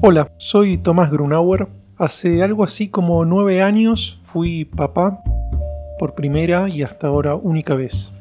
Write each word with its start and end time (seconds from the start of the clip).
Hola, 0.00 0.30
soy 0.38 0.78
Tomás 0.78 1.10
Grunauer. 1.10 1.66
Hace 1.96 2.44
algo 2.44 2.62
así 2.62 2.88
como 2.88 3.24
nueve 3.24 3.62
años 3.62 4.20
fui 4.22 4.64
papá 4.64 5.24
por 5.98 6.14
primera 6.14 6.68
y 6.68 6.84
hasta 6.84 7.08
ahora 7.08 7.34
única 7.34 7.74
vez. 7.74 8.12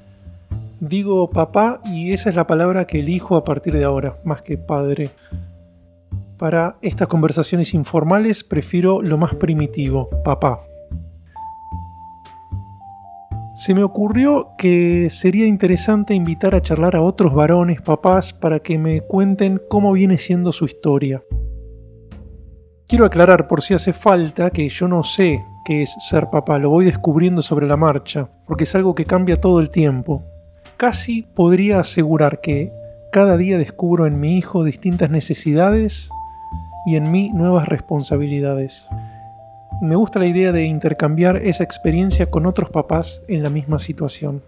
Digo 0.80 1.30
papá 1.30 1.80
y 1.86 2.14
esa 2.14 2.32
es 2.32 2.36
la 2.36 2.48
palabra 2.48 2.86
que 2.86 3.02
elijo 3.02 3.36
a 3.36 3.44
partir 3.44 3.76
de 3.76 3.84
ahora, 3.84 4.18
más 4.24 4.42
que 4.42 4.58
padre. 4.58 5.12
Para 6.40 6.78
estas 6.82 7.08
conversaciones 7.08 7.76
informales 7.76 8.44
prefiero 8.44 9.04
lo 9.04 9.20
más 9.20 9.36
primitivo, 9.36 10.10
papá. 10.26 10.64
Se 13.54 13.76
me 13.76 13.84
ocurrió 13.84 14.50
que 14.58 15.12
sería 15.12 15.46
interesante 15.46 16.16
invitar 16.16 16.56
a 16.56 16.62
charlar 16.64 16.96
a 16.96 17.04
otros 17.04 17.36
varones, 17.36 17.82
papás, 17.82 18.34
para 18.34 18.62
que 18.62 18.80
me 18.80 19.02
cuenten 19.02 19.62
cómo 19.70 19.92
viene 19.92 20.18
siendo 20.18 20.52
su 20.52 20.66
historia. 20.66 21.22
Quiero 22.88 23.04
aclarar 23.04 23.50
por 23.50 23.62
si 23.62 23.74
hace 23.74 23.92
falta 23.92 24.50
que 24.50 24.70
yo 24.70 24.88
no 24.88 25.04
sé 25.04 25.44
qué 25.66 25.82
es 25.82 25.94
ser 26.08 26.30
papá, 26.30 26.58
lo 26.58 26.70
voy 26.70 26.86
descubriendo 26.86 27.42
sobre 27.42 27.68
la 27.68 27.76
marcha, 27.76 28.30
porque 28.46 28.64
es 28.64 28.74
algo 28.76 28.96
que 28.96 29.04
cambia 29.04 29.42
todo 29.42 29.60
el 29.60 29.70
tiempo. 29.70 30.24
Casi 30.78 31.24
podría 31.24 31.82
asegurar 31.82 32.40
que 32.40 32.72
cada 33.12 33.36
día 33.36 33.58
descubro 33.58 34.06
en 34.06 34.22
mi 34.22 34.38
hijo 34.38 34.64
distintas 34.64 35.10
necesidades 35.10 36.10
y 36.86 36.96
en 36.96 37.12
mí 37.12 37.30
nuevas 37.34 37.68
responsabilidades. 37.68 38.88
Me 39.82 39.98
gusta 39.98 40.20
la 40.20 40.28
idea 40.28 40.54
de 40.54 40.64
intercambiar 40.64 41.36
esa 41.36 41.66
experiencia 41.66 42.32
con 42.32 42.46
otros 42.46 42.70
papás 42.70 43.22
en 43.28 43.44
la 43.44 43.50
misma 43.50 43.80
situación. 43.80 44.42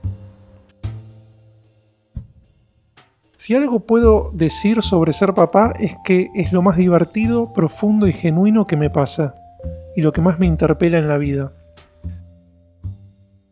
Si 3.40 3.56
algo 3.56 3.80
puedo 3.80 4.32
decir 4.34 4.82
sobre 4.82 5.14
ser 5.14 5.34
papá 5.34 5.74
es 5.80 5.96
que 6.04 6.30
es 6.36 6.52
lo 6.52 6.62
más 6.62 6.76
divertido, 6.76 7.54
profundo 7.54 8.06
y 8.06 8.12
genuino 8.12 8.68
que 8.68 8.76
me 8.76 8.90
pasa, 8.90 9.34
y 9.96 10.02
lo 10.02 10.12
que 10.12 10.20
más 10.20 10.40
me 10.40 10.46
interpela 10.46 10.98
en 10.98 11.08
la 11.08 11.18
vida. 11.18 11.54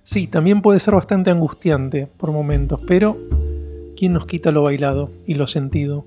Sí, 0.04 0.28
también 0.28 0.62
puede 0.62 0.82
ser 0.82 0.94
bastante 0.94 1.32
angustiante 1.32 2.06
por 2.18 2.34
momentos, 2.34 2.82
pero 2.86 3.16
¿quién 3.96 4.12
nos 4.12 4.26
quita 4.26 4.52
lo 4.52 4.64
bailado 4.64 5.10
y 5.26 5.36
lo 5.36 5.48
sentido? 5.48 6.04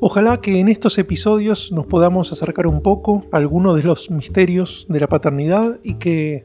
Ojalá 0.00 0.42
que 0.42 0.60
en 0.60 0.68
estos 0.68 0.98
episodios 0.98 1.72
nos 1.72 1.86
podamos 1.86 2.32
acercar 2.32 2.66
un 2.66 2.82
poco 2.82 3.24
a 3.32 3.38
algunos 3.38 3.76
de 3.76 3.84
los 3.84 4.10
misterios 4.10 4.84
de 4.90 5.00
la 5.00 5.06
paternidad 5.06 5.78
y 5.82 5.94
que, 5.94 6.44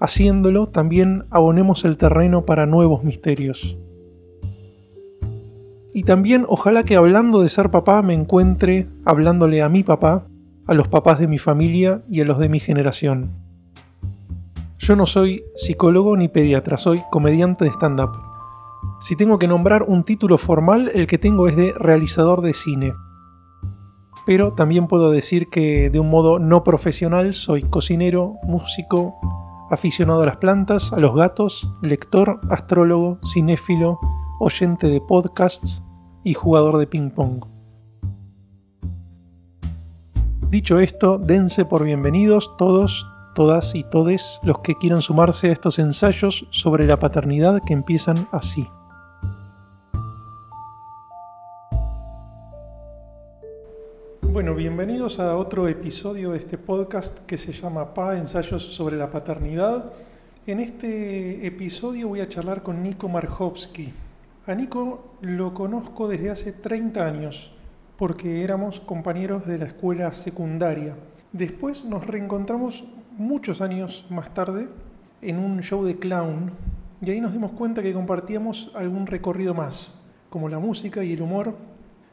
haciéndolo, 0.00 0.70
también 0.70 1.26
abonemos 1.30 1.84
el 1.84 1.98
terreno 1.98 2.44
para 2.44 2.66
nuevos 2.66 3.04
misterios. 3.04 3.76
Y 5.98 6.04
también 6.04 6.46
ojalá 6.48 6.84
que 6.84 6.94
hablando 6.94 7.42
de 7.42 7.48
ser 7.48 7.72
papá 7.72 8.02
me 8.02 8.14
encuentre 8.14 8.86
hablándole 9.04 9.62
a 9.62 9.68
mi 9.68 9.82
papá, 9.82 10.28
a 10.68 10.72
los 10.72 10.86
papás 10.86 11.18
de 11.18 11.26
mi 11.26 11.38
familia 11.38 12.02
y 12.08 12.20
a 12.20 12.24
los 12.24 12.38
de 12.38 12.48
mi 12.48 12.60
generación. 12.60 13.32
Yo 14.78 14.94
no 14.94 15.06
soy 15.06 15.42
psicólogo 15.56 16.16
ni 16.16 16.28
pediatra, 16.28 16.76
soy 16.76 17.02
comediante 17.10 17.64
de 17.64 17.72
stand-up. 17.72 18.12
Si 19.00 19.16
tengo 19.16 19.40
que 19.40 19.48
nombrar 19.48 19.82
un 19.82 20.04
título 20.04 20.38
formal, 20.38 20.88
el 20.94 21.08
que 21.08 21.18
tengo 21.18 21.48
es 21.48 21.56
de 21.56 21.72
realizador 21.76 22.42
de 22.42 22.54
cine. 22.54 22.94
Pero 24.24 24.52
también 24.52 24.86
puedo 24.86 25.10
decir 25.10 25.48
que 25.48 25.90
de 25.90 25.98
un 25.98 26.10
modo 26.10 26.38
no 26.38 26.62
profesional 26.62 27.34
soy 27.34 27.62
cocinero, 27.64 28.34
músico, 28.44 29.16
aficionado 29.68 30.22
a 30.22 30.26
las 30.26 30.36
plantas, 30.36 30.92
a 30.92 31.00
los 31.00 31.16
gatos, 31.16 31.74
lector, 31.82 32.38
astrólogo, 32.50 33.18
cinéfilo, 33.24 33.98
oyente 34.38 34.86
de 34.86 35.00
podcasts 35.00 35.82
y 36.28 36.34
jugador 36.34 36.76
de 36.76 36.86
ping 36.86 37.10
pong. 37.10 37.44
Dicho 40.50 40.78
esto, 40.78 41.18
dense 41.18 41.64
por 41.64 41.84
bienvenidos 41.84 42.54
todos 42.58 43.06
todas 43.34 43.76
y 43.76 43.84
todes 43.84 44.40
los 44.42 44.58
que 44.58 44.74
quieran 44.74 45.00
sumarse 45.00 45.48
a 45.48 45.52
estos 45.52 45.78
ensayos 45.78 46.48
sobre 46.50 46.86
la 46.86 46.98
paternidad 46.98 47.62
que 47.64 47.72
empiezan 47.72 48.28
así. 48.32 48.68
Bueno, 54.22 54.54
bienvenidos 54.56 55.20
a 55.20 55.36
otro 55.36 55.68
episodio 55.68 56.32
de 56.32 56.38
este 56.38 56.58
podcast 56.58 57.20
que 57.26 57.38
se 57.38 57.52
llama 57.52 57.94
PA, 57.94 58.18
Ensayos 58.18 58.64
sobre 58.74 58.96
la 58.96 59.10
Paternidad. 59.10 59.92
En 60.46 60.60
este 60.60 61.46
episodio 61.46 62.08
voy 62.08 62.20
a 62.20 62.28
charlar 62.28 62.64
con 62.64 62.82
Nico 62.82 63.08
Marjowski. 63.08 63.94
A 64.48 64.54
Nico 64.54 65.12
lo 65.20 65.52
conozco 65.52 66.08
desde 66.08 66.30
hace 66.30 66.52
30 66.52 67.04
años, 67.04 67.52
porque 67.98 68.42
éramos 68.42 68.80
compañeros 68.80 69.46
de 69.46 69.58
la 69.58 69.66
escuela 69.66 70.10
secundaria. 70.14 70.96
Después 71.32 71.84
nos 71.84 72.06
reencontramos 72.06 72.86
muchos 73.18 73.60
años 73.60 74.06
más 74.08 74.32
tarde 74.32 74.70
en 75.20 75.38
un 75.38 75.60
show 75.60 75.84
de 75.84 75.98
clown 75.98 76.52
y 77.02 77.10
ahí 77.10 77.20
nos 77.20 77.34
dimos 77.34 77.52
cuenta 77.52 77.82
que 77.82 77.92
compartíamos 77.92 78.72
algún 78.74 79.06
recorrido 79.06 79.52
más, 79.52 80.00
como 80.30 80.48
la 80.48 80.58
música 80.58 81.04
y 81.04 81.12
el 81.12 81.20
humor, 81.20 81.54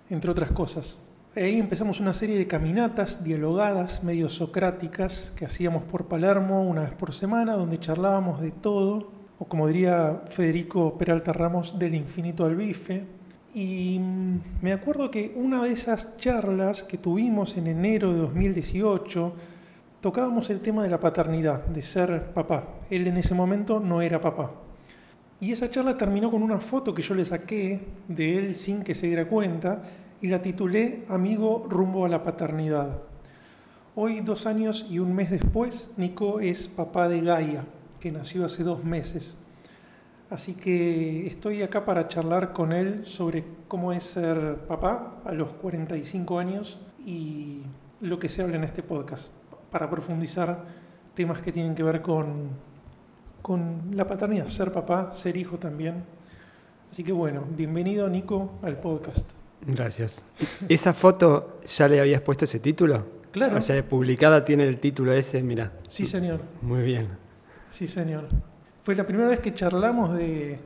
entre 0.10 0.30
otras 0.30 0.52
cosas. 0.52 0.98
Ahí 1.38 1.58
empezamos 1.58 2.02
una 2.02 2.14
serie 2.14 2.38
de 2.38 2.48
caminatas 2.48 3.24
dialogadas, 3.24 4.04
medio 4.04 4.28
socráticas, 4.28 5.32
que 5.38 5.46
hacíamos 5.46 5.84
por 5.84 6.10
Palermo 6.10 6.64
una 6.64 6.82
vez 6.82 6.92
por 6.96 7.14
semana, 7.14 7.54
donde 7.54 7.80
charlábamos 7.80 8.42
de 8.42 8.52
todo, 8.52 9.15
o 9.40 9.46
como 9.46 9.68
diría 9.68 10.24
Federico 10.28 10.98
Peralta 10.98 11.34
Ramos, 11.34 11.78
del 11.78 11.96
infinito 11.96 12.46
al 12.46 12.56
bife. 12.56 13.06
Y 13.54 14.00
mm, 14.00 14.40
me 14.62 14.74
acuerdo 14.74 15.12
que 15.12 15.34
una 15.36 15.64
de 15.64 15.72
esas 15.72 16.18
charlas 16.18 16.84
que 16.84 16.98
tuvimos 16.98 17.58
en 17.58 17.68
enero 17.68 18.14
de 18.14 18.20
2018, 18.20 19.34
tocábamos 20.02 20.50
el 20.50 20.62
tema 20.62 20.84
de 20.84 20.90
la 20.90 21.00
paternidad, 21.00 21.66
de 21.66 21.82
ser 21.82 22.34
papá. 22.34 22.64
Él 22.90 23.08
en 23.08 23.18
ese 23.18 23.34
momento 23.34 23.80
no 23.80 24.02
era 24.02 24.22
papá. 24.22 24.52
Y 25.40 25.52
esa 25.52 25.70
charla 25.70 25.98
terminó 25.98 26.32
con 26.32 26.42
una 26.42 26.60
foto 26.60 26.94
que 26.96 27.02
yo 27.02 27.14
le 27.14 27.26
saqué 27.26 27.82
de 28.08 28.38
él 28.38 28.56
sin 28.56 28.84
que 28.84 28.96
se 28.96 29.08
diera 29.08 29.28
cuenta 29.28 29.84
y 30.22 30.28
la 30.28 30.42
titulé 30.42 31.04
Amigo 31.10 31.66
rumbo 31.70 32.06
a 32.06 32.10
la 32.10 32.24
paternidad. 32.24 33.02
Hoy, 33.96 34.22
dos 34.22 34.46
años 34.46 34.86
y 34.90 35.00
un 35.00 35.14
mes 35.14 35.30
después, 35.30 35.90
Nico 35.98 36.40
es 36.40 36.68
papá 36.68 37.08
de 37.08 37.22
Gaia, 37.22 37.66
que 38.06 38.12
nació 38.12 38.46
hace 38.46 38.64
dos 38.64 38.84
meses. 38.84 39.36
Así 40.30 40.54
que 40.54 41.26
estoy 41.26 41.64
acá 41.64 41.86
para 41.86 42.08
charlar 42.08 42.54
con 42.54 42.72
él 42.72 43.02
sobre 43.08 43.44
cómo 43.68 43.92
es 43.94 44.04
ser 44.04 44.58
papá 44.68 45.24
a 45.26 45.32
los 45.32 45.50
45 45.54 46.38
años 46.38 46.80
y 47.04 47.64
lo 48.02 48.20
que 48.20 48.30
se 48.30 48.44
habla 48.44 48.58
en 48.58 48.64
este 48.64 48.84
podcast 48.84 49.34
para 49.72 49.90
profundizar 49.90 50.66
temas 51.16 51.42
que 51.42 51.52
tienen 51.52 51.74
que 51.74 51.82
ver 51.82 52.04
con, 52.04 52.50
con 53.42 53.90
la 53.94 54.08
paternidad, 54.08 54.46
ser 54.46 54.72
papá, 54.72 55.12
ser 55.16 55.36
hijo 55.36 55.58
también. 55.58 56.04
Así 56.92 57.04
que 57.04 57.12
bueno, 57.12 57.44
bienvenido 57.58 58.08
Nico 58.08 58.52
al 58.62 58.80
podcast. 58.80 59.28
Gracias. 59.66 60.26
¿Esa 60.70 60.94
foto 60.94 61.60
ya 61.66 61.88
le 61.88 62.00
habías 62.00 62.22
puesto 62.22 62.46
ese 62.46 62.60
título? 62.60 63.04
Claro. 63.32 63.58
O 63.58 63.62
sea, 63.62 63.84
publicada 63.84 64.46
tiene 64.46 64.68
el 64.68 64.78
título 64.78 65.12
ese, 65.12 65.42
mira. 65.42 65.74
Sí, 65.88 66.06
señor. 66.06 66.42
Muy 66.62 66.84
bien. 66.84 67.25
Sí, 67.76 67.90
señor. 67.90 68.30
Fue 68.84 68.96
la 68.96 69.06
primera 69.06 69.28
vez 69.28 69.42
que 69.42 69.54
charlamos 69.54 70.16
de, 70.16 70.58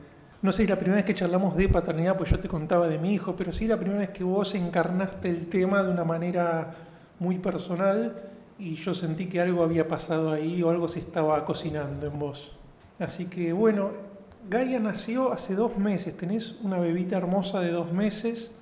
no 0.42 0.52
sé 0.52 0.62
si 0.62 0.68
la 0.68 0.76
primera 0.76 0.98
vez 0.98 1.04
que 1.04 1.16
charlamos 1.16 1.56
de 1.56 1.68
paternidad, 1.68 2.16
pues 2.16 2.30
yo 2.30 2.38
te 2.38 2.46
contaba 2.46 2.86
de 2.86 2.98
mi 2.98 3.12
hijo, 3.12 3.34
pero 3.34 3.50
sí 3.50 3.66
la 3.66 3.76
primera 3.76 3.98
vez 3.98 4.10
que 4.10 4.22
vos 4.22 4.54
encarnaste 4.54 5.28
el 5.28 5.48
tema 5.48 5.82
de 5.82 5.90
una 5.90 6.04
manera 6.04 6.72
muy 7.18 7.38
personal 7.38 8.14
y 8.60 8.76
yo 8.76 8.94
sentí 8.94 9.26
que 9.26 9.40
algo 9.40 9.64
había 9.64 9.88
pasado 9.88 10.30
ahí 10.30 10.62
o 10.62 10.70
algo 10.70 10.86
se 10.86 11.00
estaba 11.00 11.44
cocinando 11.44 12.06
en 12.06 12.16
vos. 12.16 12.54
Así 13.00 13.26
que 13.26 13.52
bueno, 13.52 13.90
Gaia 14.48 14.78
nació 14.78 15.32
hace 15.32 15.56
dos 15.56 15.78
meses, 15.78 16.16
tenés 16.16 16.60
una 16.62 16.78
bebita 16.78 17.16
hermosa 17.16 17.58
de 17.58 17.72
dos 17.72 17.92
meses 17.92 18.54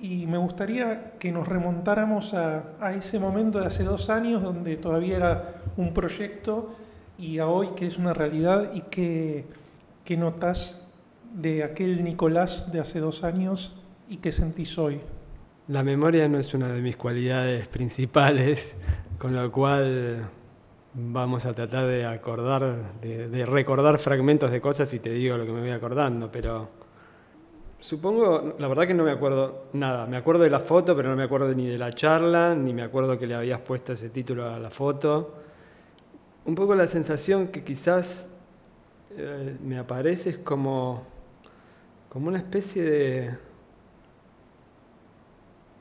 y 0.00 0.26
me 0.26 0.38
gustaría 0.38 1.14
que 1.18 1.32
nos 1.32 1.48
remontáramos 1.48 2.34
a, 2.34 2.62
a 2.80 2.94
ese 2.94 3.18
momento 3.18 3.58
de 3.58 3.66
hace 3.66 3.82
dos 3.82 4.10
años 4.10 4.44
donde 4.44 4.76
todavía 4.76 5.16
era 5.16 5.54
un 5.76 5.92
proyecto 5.92 6.83
y 7.18 7.38
a 7.38 7.46
hoy 7.46 7.68
que 7.76 7.86
es 7.86 7.98
una 7.98 8.12
realidad 8.12 8.72
y 8.74 8.82
que, 8.82 9.44
que 10.04 10.16
notas 10.16 10.86
de 11.34 11.64
aquel 11.64 12.04
Nicolás 12.04 12.72
de 12.72 12.80
hace 12.80 13.00
dos 13.00 13.24
años 13.24 13.76
y 14.08 14.18
qué 14.18 14.32
sentís 14.32 14.78
hoy. 14.78 15.00
La 15.68 15.82
memoria 15.82 16.28
no 16.28 16.38
es 16.38 16.52
una 16.54 16.68
de 16.68 16.80
mis 16.80 16.96
cualidades 16.96 17.68
principales, 17.68 18.78
con 19.18 19.34
lo 19.34 19.50
cual 19.50 20.28
vamos 20.94 21.46
a 21.46 21.54
tratar 21.54 21.86
de 21.86 22.04
acordar, 22.04 23.00
de, 23.00 23.46
recordar 23.46 23.98
fragmentos 23.98 24.50
de 24.50 24.60
cosas 24.60 24.92
y 24.94 25.00
te 25.00 25.10
digo 25.10 25.36
lo 25.36 25.44
que 25.44 25.52
me 25.52 25.60
voy 25.60 25.70
acordando, 25.70 26.30
pero 26.30 26.68
supongo, 27.80 28.54
la 28.58 28.68
verdad 28.68 28.86
que 28.86 28.94
no 28.94 29.04
me 29.04 29.10
acuerdo 29.10 29.64
nada. 29.72 30.06
Me 30.06 30.16
acuerdo 30.16 30.44
de 30.44 30.50
la 30.50 30.60
foto, 30.60 30.94
pero 30.94 31.08
no 31.08 31.16
me 31.16 31.24
acuerdo 31.24 31.52
ni 31.52 31.66
de 31.66 31.78
la 31.78 31.92
charla, 31.92 32.54
ni 32.54 32.72
me 32.72 32.82
acuerdo 32.82 33.18
que 33.18 33.26
le 33.26 33.34
habías 33.34 33.60
puesto 33.60 33.94
ese 33.94 34.10
título 34.10 34.48
a 34.48 34.58
la 34.58 34.70
foto. 34.70 35.43
Un 36.46 36.54
poco 36.54 36.74
la 36.74 36.86
sensación 36.86 37.48
que 37.48 37.64
quizás 37.64 38.28
eh, 39.16 39.56
me 39.62 39.78
aparece 39.78 40.30
es 40.30 40.38
como, 40.38 41.04
como 42.10 42.28
una 42.28 42.38
especie 42.38 42.82
de, 42.82 43.30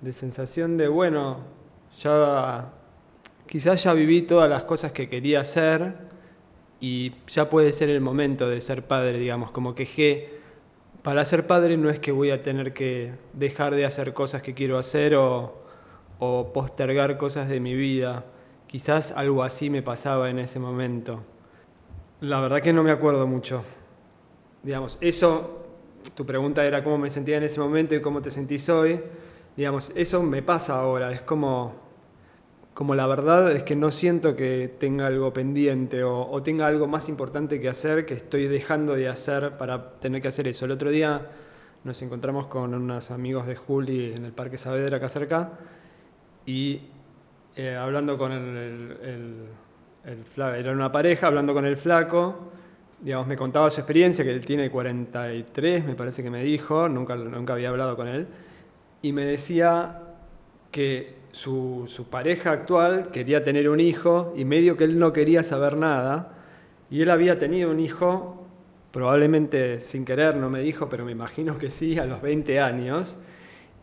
de 0.01 0.13
sensación 0.13 0.77
de, 0.77 0.87
bueno, 0.87 1.39
Ya 2.01 2.71
quizás 3.47 3.83
ya 3.83 3.93
viví 3.93 4.21
todas 4.21 4.49
las 4.49 4.63
cosas 4.63 4.93
que 4.93 5.09
quería 5.09 5.41
hacer 5.41 5.95
y 6.79 7.13
ya 7.27 7.49
puede 7.49 7.71
ser 7.73 7.89
el 7.89 8.01
momento 8.01 8.47
de 8.47 8.61
ser 8.61 8.87
padre, 8.87 9.19
digamos, 9.19 9.51
como 9.51 9.75
que 9.75 10.39
para 11.03 11.25
ser 11.25 11.45
padre 11.45 11.77
no 11.77 11.89
es 11.89 11.99
que 11.99 12.11
voy 12.13 12.31
a 12.31 12.41
tener 12.41 12.73
que 12.73 13.13
dejar 13.33 13.75
de 13.75 13.85
hacer 13.85 14.13
cosas 14.13 14.41
que 14.41 14.53
quiero 14.53 14.77
hacer 14.77 15.15
o, 15.15 15.61
o 16.19 16.53
postergar 16.53 17.17
cosas 17.17 17.49
de 17.49 17.59
mi 17.59 17.75
vida. 17.75 18.25
Quizás 18.73 19.11
algo 19.11 19.43
así 19.43 19.69
me 19.69 19.83
pasaba 19.83 20.31
en 20.31 20.39
ese 20.39 20.57
momento. 20.57 21.19
La 22.21 22.39
verdad 22.39 22.59
que 22.59 22.73
no 22.73 22.81
me 22.81 22.89
acuerdo 22.89 23.27
mucho. 23.27 23.63
Digamos, 24.63 24.97
eso, 24.99 25.67
tu 26.15 26.25
pregunta 26.25 26.65
era 26.65 26.83
cómo 26.83 26.97
me 26.97 27.11
sentía 27.11 27.37
en 27.37 27.43
ese 27.43 27.59
momento 27.59 27.93
y 27.93 28.01
cómo 28.01 28.23
te 28.23 28.31
sentís 28.31 28.67
hoy. 28.69 28.99
Digamos, 29.55 29.91
eso 29.93 30.23
me 30.23 30.41
pasa 30.41 30.79
ahora. 30.79 31.11
Es 31.11 31.21
como, 31.21 31.75
como 32.73 32.95
la 32.95 33.05
verdad 33.05 33.51
es 33.51 33.61
que 33.61 33.75
no 33.75 33.91
siento 33.91 34.35
que 34.35 34.75
tenga 34.79 35.05
algo 35.05 35.31
pendiente 35.33 36.03
o, 36.03 36.27
o 36.27 36.41
tenga 36.41 36.65
algo 36.65 36.87
más 36.87 37.09
importante 37.09 37.61
que 37.61 37.69
hacer 37.69 38.07
que 38.07 38.15
estoy 38.15 38.47
dejando 38.47 38.95
de 38.95 39.07
hacer 39.07 39.55
para 39.59 39.99
tener 39.99 40.19
que 40.19 40.29
hacer 40.29 40.47
eso. 40.47 40.65
El 40.65 40.71
otro 40.71 40.89
día 40.89 41.29
nos 41.83 42.01
encontramos 42.01 42.47
con 42.47 42.73
unos 42.73 43.11
amigos 43.11 43.45
de 43.45 43.55
Juli 43.55 44.13
en 44.13 44.25
el 44.25 44.31
Parque 44.31 44.57
Saavedra 44.57 44.97
acá 44.97 45.09
cerca 45.09 45.59
y 46.47 46.89
eh, 47.55 47.75
hablando 47.75 48.17
con 48.17 48.31
el, 48.31 49.47
flaco, 50.33 50.55
era 50.55 50.71
una 50.71 50.91
pareja, 50.91 51.27
hablando 51.27 51.53
con 51.53 51.65
el 51.65 51.77
flaco, 51.77 52.51
digamos, 52.99 53.27
me 53.27 53.37
contaba 53.37 53.69
su 53.69 53.79
experiencia, 53.79 54.23
que 54.23 54.31
él 54.31 54.43
tiene 54.43 54.71
43, 54.71 55.85
me 55.85 55.93
parece 55.93 56.23
que 56.23 56.31
me 56.31 56.43
dijo, 56.43 56.89
nunca, 56.89 57.15
nunca 57.15 57.53
había 57.53 57.69
hablado 57.69 57.95
con 57.95 58.07
él, 58.07 58.27
y 59.03 59.11
me 59.11 59.25
decía 59.25 60.01
que 60.71 61.15
su, 61.31 61.83
su, 61.87 62.09
pareja 62.09 62.51
actual 62.51 63.11
quería 63.11 63.43
tener 63.43 63.69
un 63.69 63.79
hijo 63.79 64.33
y 64.35 64.45
medio 64.45 64.75
que 64.75 64.85
él 64.85 64.97
no 64.97 65.13
quería 65.13 65.43
saber 65.43 65.77
nada, 65.77 66.33
y 66.89 67.01
él 67.01 67.11
había 67.11 67.37
tenido 67.37 67.69
un 67.69 67.79
hijo, 67.79 68.47
probablemente 68.91 69.79
sin 69.79 70.05
querer, 70.05 70.35
no 70.37 70.49
me 70.49 70.61
dijo, 70.61 70.89
pero 70.89 71.05
me 71.05 71.11
imagino 71.11 71.57
que 71.59 71.69
sí, 71.69 71.99
a 71.99 72.05
los 72.05 72.21
20 72.21 72.59
años, 72.59 73.17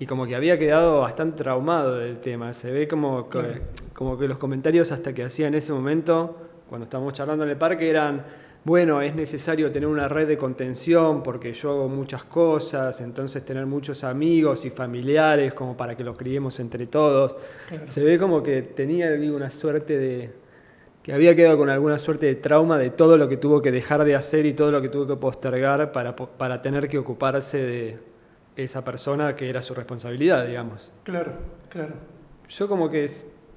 y 0.01 0.07
como 0.07 0.27
que 0.27 0.35
había 0.35 0.59
quedado 0.59 1.01
bastante 1.01 1.43
traumado 1.43 1.99
del 1.99 2.19
tema. 2.21 2.55
Se 2.55 2.73
ve 2.73 2.89
como 2.89 3.29
que, 3.29 3.61
como 3.93 4.19
que 4.19 4.27
los 4.27 4.39
comentarios 4.39 4.91
hasta 4.93 5.13
que 5.13 5.23
hacía 5.23 5.47
en 5.47 5.55
ese 5.55 5.75
momento, 5.75 6.39
cuando 6.71 6.85
estábamos 6.85 7.13
charlando 7.13 7.45
en 7.45 7.51
el 7.51 7.59
parque, 7.59 7.91
eran, 7.91 8.25
bueno, 8.65 9.03
es 9.03 9.15
necesario 9.15 9.71
tener 9.71 9.87
una 9.87 10.09
red 10.09 10.27
de 10.27 10.39
contención 10.39 11.23
porque 11.23 11.53
yo 11.53 11.73
hago 11.73 11.89
muchas 11.91 12.25
cosas, 12.25 12.99
entonces 13.03 13.45
tener 13.45 13.67
muchos 13.67 14.03
amigos 14.03 14.65
y 14.65 14.71
familiares 14.71 15.53
como 15.53 15.77
para 15.77 15.95
que 15.95 16.03
los 16.03 16.17
criemos 16.17 16.59
entre 16.61 16.87
todos. 16.87 17.37
Se 17.85 18.03
ve 18.03 18.19
como 18.19 18.43
que 18.43 18.63
tenía 18.63 19.11
una 19.31 19.51
suerte 19.51 19.99
de... 19.99 20.31
que 21.03 21.13
había 21.13 21.37
quedado 21.37 21.59
con 21.59 21.69
alguna 21.69 21.99
suerte 21.99 22.25
de 22.25 22.37
trauma 22.37 22.79
de 22.79 22.89
todo 22.89 23.19
lo 23.19 23.29
que 23.29 23.37
tuvo 23.37 23.61
que 23.61 23.71
dejar 23.71 24.05
de 24.05 24.15
hacer 24.15 24.47
y 24.47 24.55
todo 24.55 24.71
lo 24.71 24.81
que 24.81 24.89
tuvo 24.89 25.07
que 25.07 25.17
postergar 25.17 25.93
para, 25.93 26.17
para 26.17 26.63
tener 26.63 26.89
que 26.89 26.97
ocuparse 26.97 27.59
de 27.59 28.10
esa 28.65 28.85
persona 28.85 29.35
que 29.35 29.49
era 29.49 29.61
su 29.61 29.75
responsabilidad, 29.75 30.47
digamos. 30.47 30.93
Claro, 31.05 31.33
claro. 31.69 31.95
Yo 32.49 32.69
como 32.69 32.91
que 32.91 33.09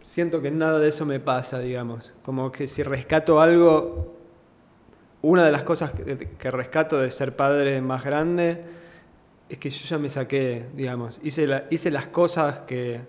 siento 0.05 0.41
que 0.41 0.51
nada 0.51 0.79
de 0.79 0.89
eso 0.89 1.05
me 1.05 1.19
pasa, 1.19 1.59
digamos. 1.59 2.13
Como 2.23 2.51
que 2.51 2.67
si 2.67 2.83
rescato 2.83 3.41
algo, 3.41 4.15
una 5.21 5.45
de 5.45 5.51
las 5.51 5.63
cosas 5.63 5.91
que, 5.91 6.51
rescato 6.51 6.99
de 6.99 7.09
ser 7.11 7.35
padre 7.35 7.81
más 7.81 8.03
grande 8.03 8.63
es 9.49 9.57
que 9.57 9.69
yo 9.69 9.85
ya 9.85 9.97
me 9.97 10.09
saqué, 10.09 10.67
digamos. 10.73 11.19
Hice, 11.23 11.65
hice 11.69 11.91
las 11.91 12.07
cosas 12.07 12.59
que, 12.59 13.01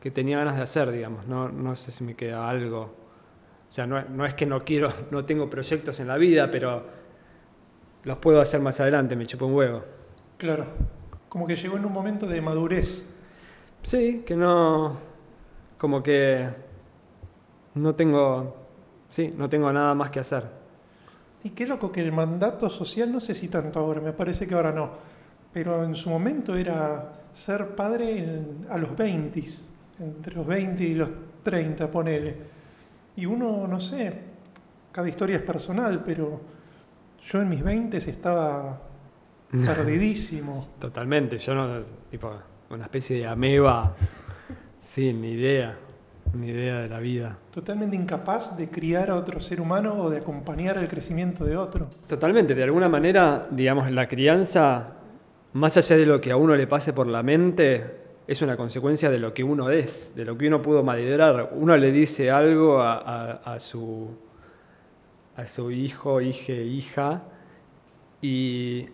que, 0.00 0.10
tenía 0.10 0.38
ganas 0.38 0.56
de 0.56 0.62
hacer, 0.62 0.90
digamos. 0.90 1.26
No, 1.26 1.48
no 1.48 1.74
sé 1.76 1.90
si 1.90 2.04
me 2.04 2.14
queda 2.14 2.48
algo. 2.48 2.94
O 3.68 3.72
sea, 3.74 3.86
no, 3.86 4.02
no 4.04 4.24
es 4.24 4.34
que 4.34 4.46
no 4.46 4.64
quiero, 4.64 4.92
no 5.10 5.24
tengo 5.24 5.48
proyectos 5.48 6.00
en 6.00 6.08
la 6.08 6.16
vida, 6.16 6.50
pero 6.50 6.84
los 8.04 8.18
puedo 8.18 8.40
hacer 8.40 8.60
más 8.60 8.80
adelante, 8.80 9.16
me 9.16 9.26
chupo 9.26 9.46
un 9.46 9.54
huevo. 9.54 9.84
Claro 10.36 10.66
como 11.34 11.48
que 11.48 11.56
llegó 11.56 11.76
en 11.76 11.84
un 11.84 11.92
momento 11.92 12.28
de 12.28 12.40
madurez. 12.40 13.12
Sí, 13.82 14.22
que 14.24 14.36
no, 14.36 14.96
como 15.76 16.00
que 16.00 16.48
no 17.74 17.92
tengo, 17.96 18.54
sí, 19.08 19.34
no 19.36 19.48
tengo 19.48 19.72
nada 19.72 19.96
más 19.96 20.12
que 20.12 20.20
hacer. 20.20 20.44
Y 21.42 21.50
qué 21.50 21.66
loco 21.66 21.90
que 21.90 22.02
el 22.02 22.12
mandato 22.12 22.70
social, 22.70 23.10
no 23.10 23.18
sé 23.18 23.34
si 23.34 23.48
tanto 23.48 23.80
ahora, 23.80 24.00
me 24.00 24.12
parece 24.12 24.46
que 24.46 24.54
ahora 24.54 24.70
no, 24.70 24.90
pero 25.52 25.82
en 25.82 25.96
su 25.96 26.08
momento 26.08 26.54
era 26.54 27.14
ser 27.34 27.74
padre 27.74 28.40
a 28.70 28.78
los 28.78 28.96
20, 28.96 29.44
entre 29.98 30.36
los 30.36 30.46
20 30.46 30.84
y 30.84 30.94
los 30.94 31.10
30, 31.42 31.90
ponele. 31.90 32.36
Y 33.16 33.26
uno, 33.26 33.66
no 33.66 33.80
sé, 33.80 34.20
cada 34.92 35.08
historia 35.08 35.34
es 35.34 35.42
personal, 35.42 36.00
pero 36.06 36.40
yo 37.24 37.42
en 37.42 37.48
mis 37.48 37.64
20 37.64 37.96
estaba 37.96 38.93
Perdidísimo. 39.66 40.68
Totalmente, 40.78 41.38
yo 41.38 41.54
no, 41.54 41.80
tipo, 42.10 42.32
una 42.70 42.84
especie 42.84 43.18
de 43.18 43.26
ameba, 43.26 43.94
sin 44.80 45.20
ni 45.20 45.32
idea, 45.32 45.76
ni 46.32 46.48
idea 46.48 46.80
de 46.80 46.88
la 46.88 46.98
vida. 46.98 47.38
Totalmente 47.52 47.94
incapaz 47.94 48.56
de 48.56 48.68
criar 48.68 49.10
a 49.10 49.16
otro 49.16 49.40
ser 49.40 49.60
humano 49.60 49.94
o 49.94 50.10
de 50.10 50.18
acompañar 50.18 50.78
el 50.78 50.88
crecimiento 50.88 51.44
de 51.44 51.56
otro. 51.56 51.88
Totalmente, 52.08 52.54
de 52.54 52.64
alguna 52.64 52.88
manera, 52.88 53.46
digamos, 53.50 53.90
la 53.90 54.08
crianza, 54.08 54.94
más 55.52 55.76
allá 55.76 55.96
de 55.96 56.06
lo 56.06 56.20
que 56.20 56.32
a 56.32 56.36
uno 56.36 56.56
le 56.56 56.66
pase 56.66 56.92
por 56.92 57.06
la 57.06 57.22
mente, 57.22 58.02
es 58.26 58.42
una 58.42 58.56
consecuencia 58.56 59.10
de 59.10 59.18
lo 59.18 59.34
que 59.34 59.44
uno 59.44 59.70
es, 59.70 60.14
de 60.16 60.24
lo 60.24 60.36
que 60.36 60.48
uno 60.48 60.62
pudo 60.62 60.82
madurar. 60.82 61.50
Uno 61.54 61.76
le 61.76 61.92
dice 61.92 62.30
algo 62.30 62.80
a, 62.80 63.56
su, 63.58 64.08
a 65.36 65.46
su 65.46 65.70
hijo, 65.70 66.20
hija, 66.20 66.52
hija, 66.52 67.22
y 68.22 68.88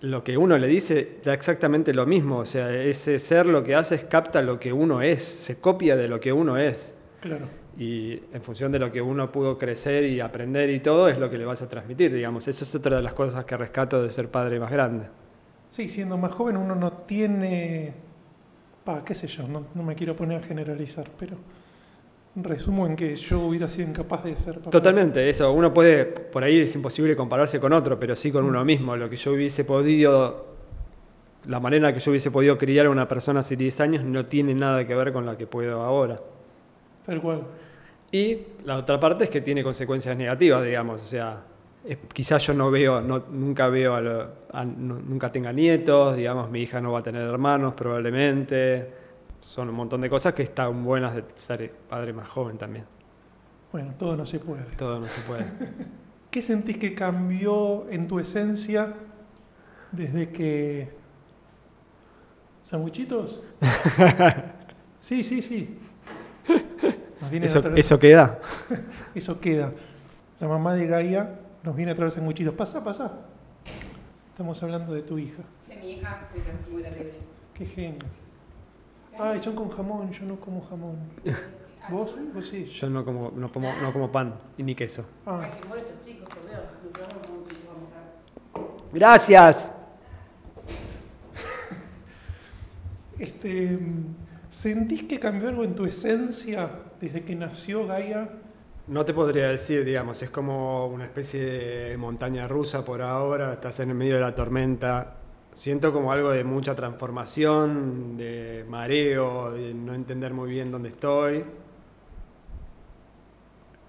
lo 0.00 0.22
que 0.22 0.36
uno 0.36 0.58
le 0.58 0.66
dice 0.66 1.18
da 1.24 1.34
exactamente 1.34 1.94
lo 1.94 2.06
mismo. 2.06 2.38
O 2.38 2.44
sea, 2.44 2.70
ese 2.72 3.18
ser 3.18 3.46
lo 3.46 3.64
que 3.64 3.74
hace 3.74 3.94
es 3.96 4.04
capta 4.04 4.42
lo 4.42 4.58
que 4.58 4.72
uno 4.72 5.02
es, 5.02 5.22
se 5.22 5.60
copia 5.60 5.96
de 5.96 6.08
lo 6.08 6.20
que 6.20 6.32
uno 6.32 6.56
es. 6.56 6.94
Claro. 7.20 7.46
Y 7.78 8.20
en 8.32 8.42
función 8.42 8.70
de 8.70 8.78
lo 8.78 8.92
que 8.92 9.00
uno 9.00 9.32
pudo 9.32 9.58
crecer 9.58 10.04
y 10.04 10.20
aprender 10.20 10.70
y 10.70 10.80
todo, 10.80 11.08
es 11.08 11.18
lo 11.18 11.28
que 11.28 11.38
le 11.38 11.44
vas 11.44 11.62
a 11.62 11.68
transmitir, 11.68 12.12
digamos. 12.12 12.46
Eso 12.46 12.64
es 12.64 12.74
otra 12.74 12.96
de 12.96 13.02
las 13.02 13.14
cosas 13.14 13.44
que 13.44 13.56
rescato 13.56 14.02
de 14.02 14.10
ser 14.10 14.28
padre 14.28 14.60
más 14.60 14.70
grande. 14.70 15.06
Sí, 15.70 15.88
siendo 15.88 16.16
más 16.16 16.32
joven 16.32 16.56
uno 16.56 16.74
no 16.74 16.92
tiene... 16.92 17.94
Pa, 18.84 19.02
qué 19.04 19.14
sé 19.14 19.26
yo, 19.26 19.48
no, 19.48 19.66
no 19.74 19.82
me 19.82 19.94
quiero 19.94 20.14
poner 20.14 20.40
a 20.40 20.42
generalizar, 20.42 21.10
pero 21.18 21.36
resumo 22.36 22.86
en 22.86 22.96
que 22.96 23.14
yo 23.14 23.40
hubiera 23.40 23.68
sido 23.68 23.88
incapaz 23.88 24.24
de 24.24 24.36
ser 24.36 24.56
papá. 24.56 24.70
Totalmente, 24.70 25.28
eso. 25.28 25.52
Uno 25.52 25.72
puede, 25.72 26.04
por 26.04 26.42
ahí 26.42 26.60
es 26.60 26.74
imposible 26.74 27.14
compararse 27.14 27.60
con 27.60 27.72
otro, 27.72 27.98
pero 27.98 28.16
sí 28.16 28.32
con 28.32 28.44
uno 28.44 28.64
mismo. 28.64 28.96
Lo 28.96 29.08
que 29.08 29.16
yo 29.16 29.32
hubiese 29.32 29.64
podido, 29.64 30.46
la 31.46 31.60
manera 31.60 31.92
que 31.92 32.00
yo 32.00 32.10
hubiese 32.10 32.30
podido 32.30 32.58
criar 32.58 32.86
a 32.86 32.90
una 32.90 33.06
persona 33.06 33.40
hace 33.40 33.56
10 33.56 33.80
años 33.80 34.04
no 34.04 34.26
tiene 34.26 34.54
nada 34.54 34.86
que 34.86 34.94
ver 34.94 35.12
con 35.12 35.24
la 35.24 35.36
que 35.36 35.46
puedo 35.46 35.80
ahora. 35.82 36.18
Tal 37.06 37.20
cual. 37.20 37.42
Y 38.10 38.38
la 38.64 38.78
otra 38.78 38.98
parte 38.98 39.24
es 39.24 39.30
que 39.30 39.40
tiene 39.40 39.62
consecuencias 39.62 40.16
negativas, 40.16 40.64
digamos. 40.64 41.02
O 41.02 41.06
sea, 41.06 41.42
quizás 42.12 42.44
yo 42.46 42.54
no 42.54 42.70
veo, 42.70 43.00
no, 43.00 43.24
nunca 43.30 43.68
veo, 43.68 43.94
a 43.94 44.64
nunca 44.64 45.30
tenga 45.30 45.52
nietos, 45.52 46.16
digamos, 46.16 46.50
mi 46.50 46.62
hija 46.62 46.80
no 46.80 46.92
va 46.92 47.00
a 47.00 47.02
tener 47.02 47.22
hermanos 47.22 47.74
probablemente 47.74 49.03
son 49.44 49.68
un 49.68 49.74
montón 49.76 50.00
de 50.00 50.08
cosas 50.08 50.32
que 50.32 50.42
están 50.42 50.82
buenas 50.82 51.14
de 51.14 51.22
ser 51.36 51.70
padre 51.70 52.12
más 52.14 52.26
joven 52.28 52.56
también. 52.56 52.86
Bueno, 53.70 53.92
todo 53.98 54.16
no 54.16 54.24
se 54.24 54.40
puede. 54.40 54.64
Todo 54.76 54.98
no 54.98 55.06
se 55.06 55.20
puede. 55.20 55.44
¿Qué 56.30 56.40
sentís 56.40 56.78
que 56.78 56.94
cambió 56.94 57.88
en 57.90 58.08
tu 58.08 58.18
esencia 58.18 58.94
desde 59.92 60.30
que... 60.30 60.96
¿Sanguichitos? 62.62 63.42
sí, 65.00 65.22
sí, 65.22 65.42
sí. 65.42 65.78
Eso, 67.30 67.74
eso, 67.76 67.98
queda. 67.98 68.40
eso 69.14 69.40
queda. 69.40 69.72
La 70.40 70.48
mamá 70.48 70.74
de 70.74 70.86
Gaia 70.86 71.38
nos 71.62 71.76
viene 71.76 71.92
a 71.92 71.94
traer 71.94 72.10
sanguichitos. 72.10 72.54
Pasa, 72.54 72.82
pasa. 72.82 73.12
Estamos 74.30 74.60
hablando 74.62 74.94
de 74.94 75.02
tu 75.02 75.18
hija. 75.18 75.42
De 75.68 75.76
mi 75.76 75.92
hija, 75.92 76.28
es 76.34 76.70
muy 76.70 76.82
terrible. 76.82 77.14
Qué 77.52 77.66
genio. 77.66 78.23
Ay, 79.18 79.42
son 79.42 79.54
con 79.54 79.70
jamón, 79.70 80.10
yo 80.10 80.24
no 80.26 80.36
como 80.36 80.60
jamón. 80.62 80.96
¿Vos? 81.90 82.16
¿Vos 82.34 82.46
sí? 82.46 82.64
Yo 82.64 82.90
no 82.90 83.04
como, 83.04 83.30
no 83.34 83.52
como, 83.52 83.72
no 83.74 83.92
como 83.92 84.10
pan 84.10 84.34
y 84.56 84.62
ni 84.62 84.74
queso. 84.74 85.06
Ah. 85.26 85.48
Gracias. 88.92 89.72
Este, 93.16 93.78
¿Sentís 94.50 95.04
que 95.04 95.20
cambió 95.20 95.48
algo 95.48 95.64
en 95.64 95.74
tu 95.74 95.84
esencia 95.84 96.68
desde 97.00 97.22
que 97.22 97.34
nació 97.34 97.86
Gaia? 97.86 98.28
No 98.86 99.04
te 99.04 99.14
podría 99.14 99.48
decir, 99.48 99.84
digamos, 99.84 100.22
es 100.22 100.30
como 100.30 100.86
una 100.86 101.04
especie 101.06 101.40
de 101.40 101.96
montaña 101.96 102.46
rusa 102.46 102.84
por 102.84 103.02
ahora, 103.02 103.54
estás 103.54 103.80
en 103.80 103.90
el 103.90 103.94
medio 103.94 104.14
de 104.16 104.20
la 104.20 104.34
tormenta, 104.34 105.16
siento 105.54 105.92
como 105.92 106.12
algo 106.12 106.30
de 106.30 106.44
mucha 106.44 106.74
transformación, 106.74 108.16
de 108.16 108.66
mareo, 108.68 109.52
de 109.52 109.72
no 109.72 109.94
entender 109.94 110.34
muy 110.34 110.50
bien 110.50 110.70
dónde 110.70 110.90
estoy. 110.90 111.44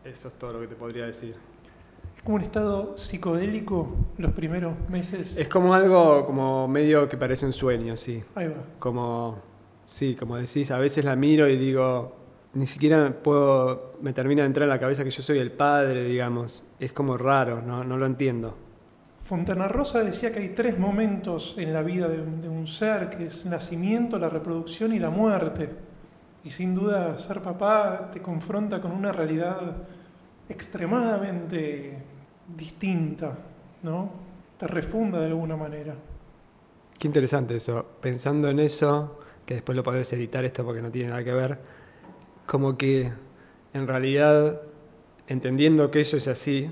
Eso 0.04 0.28
es 0.28 0.34
todo 0.36 0.54
lo 0.54 0.62
que 0.62 0.68
te 0.68 0.76
podría 0.76 1.08
decir. 1.08 1.36
Es 2.16 2.22
como 2.22 2.36
un 2.36 2.44
estado 2.44 2.98
psicodélico 2.98 3.96
los 4.18 4.32
primeros 4.34 4.74
meses. 4.90 5.36
Es 5.36 5.48
como 5.48 5.74
algo 5.74 6.26
como 6.26 6.68
medio 6.68 7.10
que 7.10 7.18
parece 7.18 7.46
un 7.46 7.54
sueño, 7.54 7.98
sí. 7.98 8.24
Ahí 8.36 8.48
va. 8.48 8.64
Como, 8.80 9.40
sí, 9.86 10.16
como 10.16 10.38
decís, 10.38 10.70
a 10.72 10.80
veces 10.80 11.04
la 11.04 11.16
miro 11.16 11.50
y 11.50 11.58
digo, 11.58 12.16
ni 12.54 12.68
siquiera 12.68 13.12
puedo, 13.22 13.96
me 14.02 14.14
termina 14.14 14.44
de 14.44 14.48
entrar 14.48 14.64
en 14.64 14.70
la 14.70 14.80
cabeza 14.80 15.04
que 15.04 15.10
yo 15.10 15.24
soy 15.24 15.40
el 15.40 15.52
padre, 15.52 16.04
digamos. 16.04 16.64
Es 16.80 16.94
como 16.94 17.18
raro, 17.18 17.62
no, 17.62 17.84
no 17.84 17.98
lo 17.98 18.06
entiendo. 18.06 18.56
Fontana 19.26 19.68
Rosa 19.68 20.04
decía 20.04 20.32
que 20.32 20.40
hay 20.40 20.50
tres 20.50 20.78
momentos 20.78 21.56
en 21.58 21.74
la 21.74 21.82
vida 21.82 22.08
de 22.08 22.48
un, 22.48 22.68
ser, 22.68 23.10
que 23.10 23.26
es 23.26 23.44
nacimiento, 23.48 24.20
la 24.20 24.30
reproducción 24.30 24.94
y 24.94 25.00
la 25.00 25.10
muerte. 25.10 25.68
Y 26.44 26.52
sin 26.52 26.76
duda 26.76 27.18
ser 27.18 27.42
papá 27.42 28.12
te 28.14 28.22
confronta 28.22 28.80
con 28.80 28.92
una 28.92 29.12
realidad 29.12 29.78
extremadamente 30.48 31.98
distinta, 32.56 33.36
¿no? 33.82 34.12
Te 34.60 34.68
refunda 34.68 35.20
de 35.20 35.26
alguna 35.26 35.56
manera. 35.56 35.96
Qué 37.00 37.08
interesante 37.08 37.56
eso. 37.56 37.84
Pensando 38.00 38.48
en 38.48 38.60
eso, 38.60 39.20
que 39.44 39.56
después 39.56 39.76
lo 39.76 39.82
podés 39.82 40.14
editar 40.14 40.46
esto 40.46 40.64
porque 40.64 40.84
no 40.84 40.92
tiene 40.92 41.10
nada 41.10 41.24
que 41.24 41.34
ver, 41.34 41.58
como 42.46 42.78
que 42.78 43.12
en 43.74 43.88
realidad, 43.88 44.62
entendiendo 45.28 45.90
que 45.90 46.02
eso 46.02 46.16
es 46.16 46.28
así, 46.28 46.70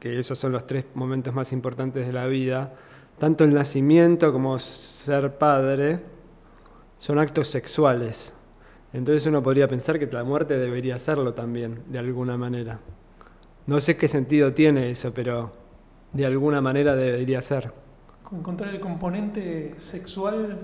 que 0.00 0.18
esos 0.18 0.38
son 0.38 0.52
los 0.52 0.66
tres 0.66 0.84
momentos 0.94 1.34
más 1.34 1.52
importantes 1.52 2.06
de 2.06 2.12
la 2.12 2.26
vida, 2.26 2.74
tanto 3.18 3.44
el 3.44 3.54
nacimiento 3.54 4.32
como 4.32 4.58
ser 4.58 5.38
padre 5.38 6.00
son 6.98 7.18
actos 7.18 7.48
sexuales. 7.48 8.34
Entonces 8.92 9.26
uno 9.26 9.42
podría 9.42 9.68
pensar 9.68 9.98
que 9.98 10.06
la 10.06 10.24
muerte 10.24 10.58
debería 10.58 10.98
serlo 10.98 11.34
también, 11.34 11.82
de 11.88 11.98
alguna 11.98 12.36
manera. 12.36 12.80
No 13.66 13.80
sé 13.80 13.96
qué 13.96 14.08
sentido 14.08 14.52
tiene 14.54 14.90
eso, 14.90 15.12
pero 15.12 15.52
de 16.12 16.24
alguna 16.26 16.60
manera 16.60 16.94
debería 16.94 17.40
ser. 17.42 17.72
Encontrar 18.32 18.74
el 18.74 18.80
componente 18.80 19.74
sexual. 19.78 20.58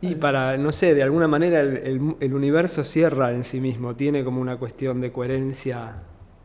Y 0.00 0.14
para, 0.16 0.56
no 0.58 0.72
sé, 0.72 0.94
de 0.94 1.02
alguna 1.02 1.28
manera 1.28 1.60
el, 1.60 1.76
el- 1.78 2.16
el 2.20 2.34
universo 2.34 2.84
cierra 2.84 3.32
en 3.32 3.44
sí 3.44 3.60
mismo, 3.60 3.94
tiene 3.96 4.24
como 4.24 4.40
una 4.40 4.56
cuestión 4.58 5.00
de 5.00 5.12
coherencia 5.12 6.02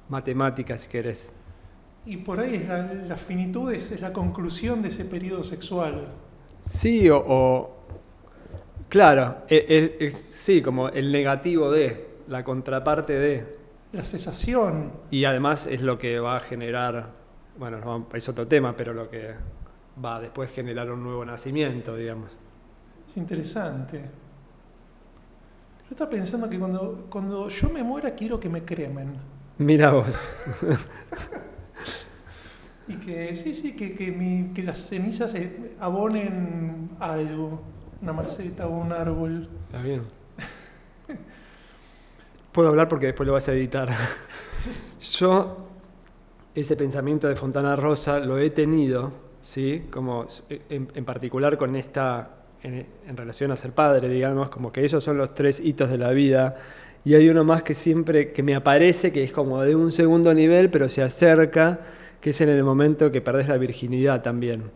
matemática, 0.09 0.77
si 0.77 0.87
querés. 0.87 1.31
Y 2.09 2.17
por 2.17 2.39
ahí 2.39 2.55
es 2.55 2.67
la, 2.67 2.91
la 2.91 3.17
finitud, 3.17 3.71
es, 3.71 3.91
es 3.91 4.01
la 4.01 4.11
conclusión 4.11 4.81
de 4.81 4.89
ese 4.89 5.05
periodo 5.05 5.43
sexual. 5.43 6.07
Sí, 6.59 7.07
o, 7.07 7.23
o- 7.23 7.75
claro, 8.89 9.43
e- 9.47 9.95
e- 9.99 10.07
es- 10.07 10.15
sí, 10.19 10.59
como 10.63 10.89
el 10.89 11.11
negativo 11.11 11.71
de, 11.71 12.07
la 12.27 12.43
contraparte 12.43 13.13
de. 13.13 13.57
La 13.93 14.03
cesación. 14.03 14.91
Y 15.11 15.25
además 15.25 15.67
es 15.67 15.81
lo 15.81 15.99
que 15.99 16.19
va 16.19 16.37
a 16.37 16.39
generar, 16.39 17.11
bueno, 17.59 17.77
no, 17.79 18.07
es 18.11 18.27
otro 18.27 18.47
tema, 18.47 18.75
pero 18.75 18.91
lo 18.93 19.07
que 19.07 19.35
va 20.03 20.15
a 20.15 20.19
después 20.19 20.49
generar 20.51 20.89
un 20.91 21.03
nuevo 21.03 21.23
nacimiento, 21.23 21.95
digamos. 21.95 22.31
Es 23.07 23.17
interesante. 23.17 23.99
Yo 25.83 25.91
estaba 25.91 26.09
pensando 26.09 26.49
que 26.49 26.57
cuando, 26.57 27.05
cuando 27.07 27.49
yo 27.49 27.69
me 27.69 27.83
muera 27.83 28.15
quiero 28.15 28.39
que 28.39 28.49
me 28.49 28.65
cremen. 28.65 29.13
Mira 29.59 29.91
vos. 29.91 30.33
Y 32.89 32.93
que 32.95 33.35
sí, 33.35 33.53
sí, 33.55 33.75
que, 33.75 33.93
que, 33.93 34.11
mi- 34.11 34.51
que 34.53 34.63
las 34.63 34.79
cenizas 34.89 35.33
eh, 35.35 35.71
abonen 35.79 36.89
algo, 36.99 37.61
una 38.01 38.13
maceta 38.13 38.67
o 38.67 38.71
un 38.81 38.91
árbol. 38.91 39.47
Está 39.67 39.81
bien. 39.81 40.01
Puedo 42.51 42.69
hablar 42.69 42.89
porque 42.89 43.07
después 43.07 43.27
lo 43.27 43.33
vas 43.33 43.47
a 43.47 43.53
editar. 43.53 43.89
Yo, 45.19 45.67
ese 46.55 46.75
pensamiento 46.75 47.27
de 47.27 47.35
Fontana 47.35 47.75
Rosa 47.75 48.19
lo 48.19 48.37
he 48.39 48.49
tenido, 48.49 49.11
¿sí? 49.41 49.83
Como 49.91 50.27
en, 50.49 50.89
en 50.93 51.05
particular 51.05 51.57
con 51.57 51.75
esta, 51.75 52.29
en, 52.63 52.85
en 53.07 53.17
relación 53.17 53.51
a 53.51 53.55
ser 53.57 53.71
padre, 53.71 54.09
digamos, 54.09 54.49
como 54.49 54.71
que 54.71 54.83
esos 54.83 55.03
son 55.03 55.17
los 55.17 55.33
tres 55.35 55.59
hitos 55.59 55.89
de 55.89 55.97
la 55.99 56.09
vida. 56.11 56.55
Y 57.05 57.13
hay 57.13 57.29
uno 57.29 57.43
más 57.43 57.63
que 57.63 57.73
siempre, 57.75 58.33
que 58.33 58.43
me 58.43 58.55
aparece, 58.55 59.13
que 59.13 59.23
es 59.23 59.31
como 59.31 59.61
de 59.61 59.75
un 59.75 59.91
segundo 59.91 60.33
nivel, 60.33 60.69
pero 60.69 60.89
se 60.89 61.01
acerca, 61.03 61.79
que 62.21 62.31
es 62.31 62.41
en 62.41 62.49
el 62.49 62.63
momento 62.63 63.11
que 63.11 63.21
perdés 63.21 63.47
la 63.47 63.57
virginidad 63.57 64.21
también 64.21 64.71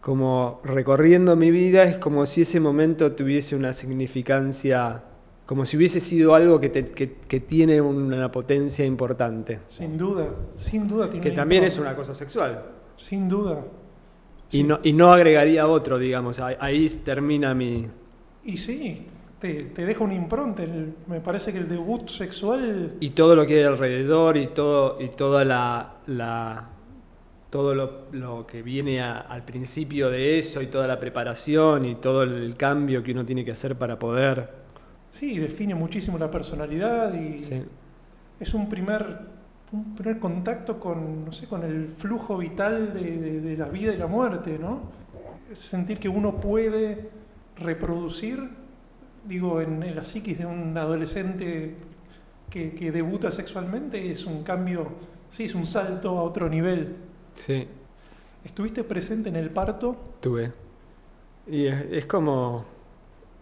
como 0.00 0.60
recorriendo 0.64 1.36
mi 1.36 1.52
vida, 1.52 1.84
es 1.84 1.96
como 1.98 2.26
si 2.26 2.42
ese 2.42 2.58
momento 2.58 3.12
tuviese 3.12 3.54
una 3.54 3.72
significancia, 3.72 5.00
como 5.46 5.64
si 5.64 5.76
hubiese 5.76 6.00
sido 6.00 6.34
algo 6.34 6.58
que, 6.58 6.70
te- 6.70 6.86
que- 6.86 7.12
que 7.28 7.38
tiene 7.38 7.80
una 7.80 8.32
potencia 8.32 8.84
importante, 8.84 9.60
Sin 9.68 9.96
duda, 9.96 10.28
sin 10.56 10.88
duda 10.88 11.08
tiene 11.08 11.22
que 11.22 11.30
también 11.30 11.62
es 11.62 11.78
una 11.78 11.94
cosa 11.94 12.14
sexual. 12.14 12.64
Sin 12.96 13.28
duda. 13.28 13.64
Y 14.50 14.64
no, 14.64 14.80
y 14.82 14.92
no 14.92 15.12
agregaría 15.12 15.68
otro, 15.68 15.98
digamos, 16.00 16.40
ahí, 16.40 16.56
ahí 16.58 16.88
termina 17.04 17.54
mi... 17.54 17.86
Y 18.44 18.56
sí, 18.56 19.06
te, 19.38 19.66
te 19.66 19.86
deja 19.86 20.02
una 20.02 20.14
impronta. 20.14 20.64
El- 20.64 20.94
me 21.06 21.20
parece 21.20 21.52
que 21.52 21.58
el 21.58 21.68
debut 21.68 22.08
sexual 22.08 22.96
Y 22.98 23.10
todo 23.10 23.36
lo 23.36 23.46
que 23.46 23.58
hay 23.58 23.64
alrededor 23.64 24.36
y, 24.36 24.48
todo, 24.48 25.00
y 25.00 25.10
toda 25.10 25.44
la... 25.44 25.94
la- 26.08 26.68
todo 27.52 27.74
lo, 27.76 28.06
lo 28.12 28.46
que 28.48 28.62
viene 28.64 29.02
a- 29.02 29.20
al 29.20 29.44
principio 29.44 30.10
de 30.10 30.40
eso 30.40 30.62
y 30.62 30.68
toda 30.68 30.88
la 30.88 30.98
preparación 30.98 31.84
y 31.86 31.96
todo 31.96 32.24
el 32.24 32.56
cambio 32.56 33.04
que 33.04 33.12
uno 33.12 33.24
tiene 33.26 33.44
que 33.44 33.52
hacer 33.52 33.76
para 33.76 33.98
poder... 34.00 34.50
sí 35.10 35.38
define 35.38 35.74
muchísimo 35.74 36.18
la 36.18 36.30
personalidad 36.30 37.14
y 37.14 37.38
Sí. 37.38 37.62
es 38.40 38.54
un 38.54 38.68
primer, 38.68 39.20
un 39.72 39.94
primer 39.94 40.18
contacto 40.18 40.80
con, 40.80 41.24
no 41.26 41.32
sé, 41.32 41.46
con 41.46 41.62
el 41.64 41.88
flujo 41.88 42.38
vital 42.38 42.92
de, 42.94 43.00
de- 43.18 43.40
de 43.40 43.56
la 43.56 43.68
vida 43.68 43.92
y 43.94 43.98
la 43.98 44.06
muerte, 44.06 44.58
¿no? 44.58 44.90
Sentir 45.54 45.98
que 45.98 46.08
uno 46.08 46.40
puede 46.40 47.10
reproducir, 47.58 48.48
digo, 49.26 49.60
en, 49.60 49.82
en 49.82 49.94
la 49.96 50.04
psiquis 50.04 50.38
de 50.38 50.46
un 50.46 50.76
adolescente 50.78 51.76
que, 52.50 52.72
que 52.74 52.92
debuta 52.92 53.30
sexualmente 53.30 54.10
es 54.10 54.26
un 54.26 54.42
cambio, 54.42 54.88
sí, 55.30 55.44
es 55.44 55.54
un 55.54 55.66
salto 55.66 56.18
a 56.18 56.22
otro 56.22 56.48
nivel. 56.48 56.96
Sí. 57.34 57.66
¿Estuviste 58.44 58.84
presente 58.84 59.28
en 59.28 59.36
el 59.36 59.50
parto? 59.50 59.96
Tuve. 60.20 60.52
Y 61.46 61.66
es, 61.66 61.84
es 61.90 62.06
como. 62.06 62.64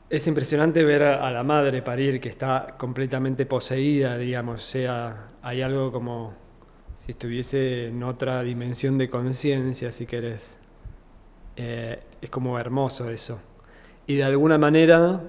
Es 0.09 0.27
impresionante 0.27 0.83
ver 0.85 1.05
a, 1.05 1.27
a 1.27 1.31
la 1.31 1.45
madre 1.45 1.83
parir 1.83 2.21
que 2.21 2.29
está 2.29 2.75
completamente 2.79 3.47
poseída, 3.47 4.19
digamos. 4.19 4.63
O 4.63 4.67
sea, 4.67 5.29
hay 5.43 5.63
algo 5.63 5.93
como 5.93 6.35
si 7.01 7.13
estuviese 7.13 7.89
en 7.89 8.03
otra 8.03 8.43
dimensión 8.43 8.99
de 8.99 9.09
conciencia, 9.09 9.91
si 9.91 10.05
querés. 10.05 10.59
Eh, 11.57 11.99
es 12.21 12.29
como 12.29 12.59
hermoso 12.59 13.09
eso. 13.09 13.41
Y 14.07 14.17
de 14.17 14.25
alguna 14.25 14.59
manera, 14.59 15.23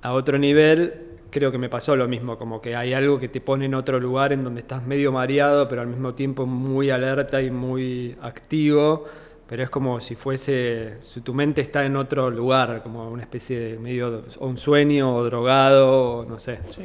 a 0.00 0.12
otro 0.14 0.38
nivel, 0.38 1.13
creo 1.34 1.50
que 1.50 1.58
me 1.58 1.68
pasó 1.68 1.96
lo 1.96 2.06
mismo, 2.06 2.38
como 2.38 2.60
que 2.62 2.76
hay 2.76 2.94
algo 2.94 3.18
que 3.18 3.28
te 3.28 3.40
pone 3.40 3.64
en 3.66 3.74
otro 3.74 3.98
lugar 3.98 4.32
en 4.32 4.44
donde 4.44 4.60
estás 4.60 4.86
medio 4.86 5.10
mareado, 5.10 5.66
pero 5.68 5.82
al 5.82 5.88
mismo 5.88 6.14
tiempo 6.14 6.46
muy 6.46 6.90
alerta 6.90 7.42
y 7.42 7.50
muy 7.50 8.16
activo, 8.22 9.04
pero 9.48 9.64
es 9.64 9.68
como 9.68 10.00
si 10.00 10.14
fuese, 10.14 10.98
si 11.00 11.20
tu 11.22 11.34
mente 11.34 11.60
está 11.60 11.84
en 11.84 11.96
otro 11.96 12.30
lugar, 12.30 12.82
como 12.84 13.10
una 13.10 13.22
especie 13.24 13.58
de 13.58 13.78
medio, 13.80 14.22
o 14.38 14.46
un 14.46 14.56
sueño, 14.56 15.14
o 15.16 15.24
drogado, 15.24 16.18
o 16.20 16.24
no 16.24 16.38
sé. 16.38 16.60
Sí, 16.70 16.84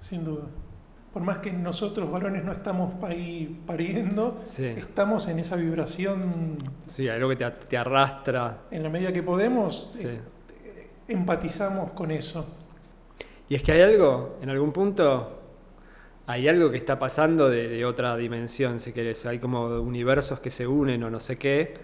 sin 0.00 0.24
duda. 0.24 0.42
Por 1.12 1.22
más 1.22 1.38
que 1.38 1.52
nosotros 1.52 2.10
varones 2.10 2.42
no 2.44 2.50
estamos 2.50 3.00
ahí 3.04 3.60
pariendo, 3.64 4.40
Sí, 4.42 4.64
estamos 4.66 5.28
en 5.28 5.38
esa 5.38 5.54
vibración 5.54 6.56
sí, 6.86 7.08
algo 7.08 7.28
que 7.28 7.36
te, 7.36 7.48
te 7.68 7.76
arrastra. 7.78 8.58
en 8.72 8.82
la 8.82 8.88
medida 8.88 9.12
que 9.12 9.22
podemos, 9.22 9.86
Sí. 9.92 10.06
eh, 10.08 10.20
empatizamos 11.06 11.92
con 11.92 12.10
eso. 12.10 12.44
Y 13.48 13.54
es 13.54 13.62
que 13.62 13.72
hay 13.72 13.82
algo, 13.82 14.38
en 14.42 14.50
algún 14.50 14.72
punto, 14.72 15.40
hay 16.26 16.48
algo 16.48 16.70
que 16.70 16.78
está 16.78 16.98
pasando 16.98 17.50
de, 17.50 17.68
de 17.68 17.84
otra 17.84 18.16
dimensión, 18.16 18.80
si 18.80 18.92
querés. 18.92 19.26
Hay 19.26 19.38
como 19.38 19.66
universos 19.80 20.40
que 20.40 20.50
se 20.50 20.66
unen 20.66 21.02
o 21.04 21.10
no 21.10 21.20
sé 21.20 21.36
qué. 21.36 21.74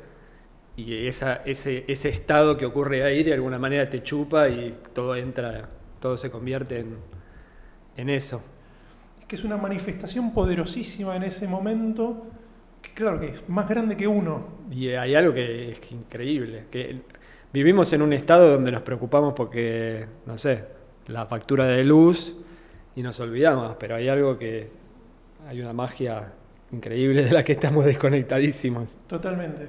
Y 0.77 1.07
esa, 1.07 1.43
ese, 1.45 1.85
ese 1.89 2.09
estado 2.09 2.57
que 2.57 2.65
ocurre 2.65 3.03
ahí 3.05 3.23
de 3.23 3.35
alguna 3.35 3.59
manera 3.59 3.91
te 3.91 4.03
chupa 4.03 4.49
y 4.49 4.79
todo 4.95 5.15
entra, 5.15 5.69
todo 6.01 6.17
se 6.17 6.31
convierte 6.31 6.81
en, 6.81 6.97
en 7.97 8.09
eso. 8.09 8.43
Es 9.19 9.27
que 9.27 9.37
es 9.37 9.45
una 9.45 9.59
manifestación 9.59 10.33
poderosísima 10.33 11.17
en 11.17 11.25
ese 11.25 11.47
momento, 11.47 12.27
que 12.81 12.93
claro 12.93 13.21
que 13.21 13.27
es 13.29 13.49
más 13.49 13.69
grande 13.69 13.97
que 13.97 14.07
uno. 14.07 14.61
Y 14.71 14.89
hay 14.89 15.15
algo 15.15 15.35
que 15.35 15.73
es 15.73 15.93
increíble, 15.93 16.65
que 16.71 17.03
vivimos 17.53 17.93
en 17.93 18.01
un 18.01 18.15
estado 18.15 18.51
donde 18.51 18.73
nos 18.73 18.83
preocupamos 18.83 19.35
porque, 19.35 20.07
no 20.25 20.39
sé, 20.39 20.65
la 21.11 21.27
factura 21.27 21.67
de 21.67 21.85
luz 21.85 22.35
y 22.97 23.03
nos 23.03 23.21
olvidamos, 23.21 23.77
pero 23.79 23.97
hay 23.97 24.09
algo 24.09 24.39
que, 24.39 24.71
hay 25.49 25.61
una 25.61 25.73
magia 25.73 26.33
increíble 26.73 27.25
de 27.25 27.31
la 27.31 27.45
que 27.45 27.53
estamos 27.53 27.85
desconectadísimos. 27.85 28.97
Totalmente. 29.07 29.69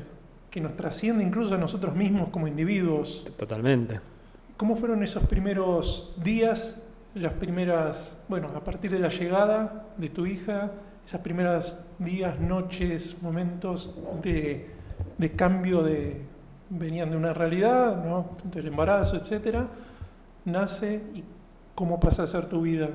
que 0.50 0.60
nos 0.60 0.76
trasciende 0.76 1.24
incluso 1.24 1.56
a 1.56 1.58
nosotros 1.58 1.96
mismos 1.96 2.28
como 2.28 2.46
individuos. 2.46 3.24
Totalmente. 3.38 4.02
¿Cómo 4.58 4.76
fueron 4.76 5.02
esos 5.02 5.26
primeros 5.28 6.14
días, 6.22 6.84
las 7.16 7.32
primeras, 7.34 8.22
bueno, 8.28 8.50
a 8.54 8.62
partir 8.62 8.92
de 8.92 9.00
la 9.00 9.08
llegada 9.08 9.88
de 9.96 10.10
tu 10.10 10.26
hija, 10.26 10.72
esas 11.06 11.22
primeras 11.22 11.88
días, 12.00 12.38
noches, 12.40 13.16
momentos 13.22 13.98
de, 14.22 14.70
de 15.18 15.32
cambio 15.32 15.84
de, 15.84 16.22
venían 16.70 17.10
de 17.10 17.18
una 17.18 17.34
realidad, 17.34 18.04
¿no? 18.04 18.38
del 18.44 18.68
embarazo, 18.68 19.16
etcétera, 19.18 19.68
nace 20.46 21.04
y 21.14 21.24
cómo 21.76 22.00
pasa 22.00 22.24
a 22.24 22.28
ser 22.28 22.48
tu 22.48 22.62
vida. 22.62 22.90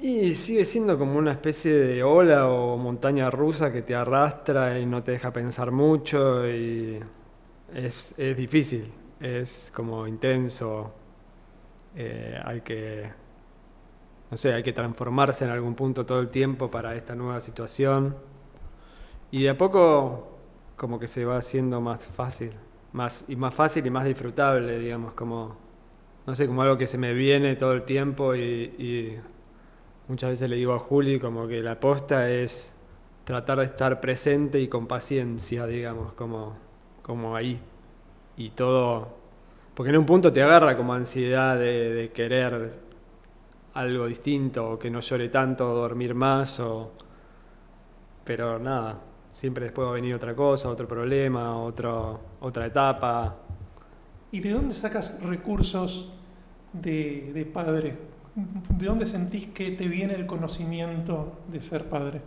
Y 0.00 0.34
sigue 0.34 0.64
siendo 0.64 0.98
como 0.98 1.18
una 1.18 1.32
especie 1.32 1.72
de 1.72 2.02
ola 2.02 2.48
o 2.48 2.76
montaña 2.76 3.30
rusa 3.30 3.72
que 3.72 3.82
te 3.82 3.94
arrastra 3.94 4.78
y 4.78 4.84
no 4.84 5.02
te 5.02 5.12
deja 5.12 5.32
pensar 5.32 5.70
mucho 5.70 6.46
y 6.46 7.00
es, 7.72 8.14
es 8.18 8.36
difícil, 8.36 8.92
es 9.20 9.72
como 9.74 10.06
intenso, 10.06 10.92
eh, 11.94 12.38
hay 12.44 12.60
que, 12.60 13.10
no 14.30 14.36
sé, 14.36 14.52
hay 14.52 14.62
que 14.62 14.74
transformarse 14.74 15.46
en 15.46 15.50
algún 15.50 15.74
punto 15.74 16.04
todo 16.04 16.20
el 16.20 16.28
tiempo 16.28 16.70
para 16.70 16.94
esta 16.94 17.14
nueva 17.14 17.40
situación. 17.40 18.16
Y 19.30 19.44
de 19.44 19.50
a 19.50 19.58
poco 19.58 20.38
como 20.76 20.98
que 20.98 21.08
se 21.08 21.24
va 21.24 21.38
haciendo 21.38 21.80
más 21.80 22.06
fácil, 22.06 22.52
más, 22.92 23.24
y 23.28 23.36
más 23.36 23.54
fácil 23.54 23.86
y 23.86 23.90
más 23.90 24.04
disfrutable, 24.04 24.78
digamos, 24.78 25.14
como, 25.14 25.56
no 26.26 26.34
sé, 26.34 26.46
como 26.46 26.62
algo 26.62 26.76
que 26.76 26.86
se 26.86 26.98
me 26.98 27.12
viene 27.12 27.56
todo 27.56 27.72
el 27.72 27.84
tiempo 27.84 28.34
y 28.34 29.18
Muchas 30.08 30.30
veces 30.30 30.48
le 30.48 30.54
digo 30.54 30.72
a 30.72 30.78
Juli 30.78 31.18
como 31.18 31.48
que 31.48 31.60
la 31.60 31.72
aposta 31.72 32.30
es 32.30 32.76
tratar 33.24 33.58
de 33.58 33.64
estar 33.64 34.00
presente 34.00 34.60
y 34.60 34.68
con 34.68 34.86
paciencia, 34.86 35.66
digamos, 35.66 36.12
como, 36.12 36.56
como 37.02 37.34
ahí. 37.34 37.60
Y 38.36 38.50
todo, 38.50 39.08
porque 39.74 39.90
en 39.90 39.98
un 39.98 40.06
punto 40.06 40.32
te 40.32 40.42
agarra 40.42 40.76
como 40.76 40.94
ansiedad 40.94 41.58
de, 41.58 42.12
querer 42.14 42.70
algo 43.74 44.06
distinto, 44.06 44.72
o 44.72 44.78
que 44.78 44.90
no 44.90 45.00
llore 45.00 45.28
tanto, 45.28 45.72
o 45.72 45.74
dormir 45.74 46.14
más, 46.14 46.60
o... 46.60 46.92
pero 48.24 48.60
nada, 48.60 49.00
siempre 49.32 49.64
después 49.64 49.86
va 49.86 49.90
a 49.90 49.94
venir 49.94 50.14
otra 50.14 50.36
cosa, 50.36 50.68
otro 50.68 50.86
problema, 50.86 51.58
otra 51.58 52.66
etapa. 52.66 53.38
¿Y 54.30 54.38
de 54.38 54.50
dónde 54.50 54.74
sacas 54.74 55.20
recursos 55.22 56.12
de, 56.82 57.30
de 57.34 57.44
padre? 57.44 57.94
¿De 58.34 58.86
dónde 58.86 59.06
sentís 59.06 59.46
que 59.46 59.70
te 59.70 59.88
viene 59.88 60.14
el 60.14 60.26
conocimiento 60.26 61.40
de 61.48 61.60
ser 61.60 61.84
padre? 61.84 62.20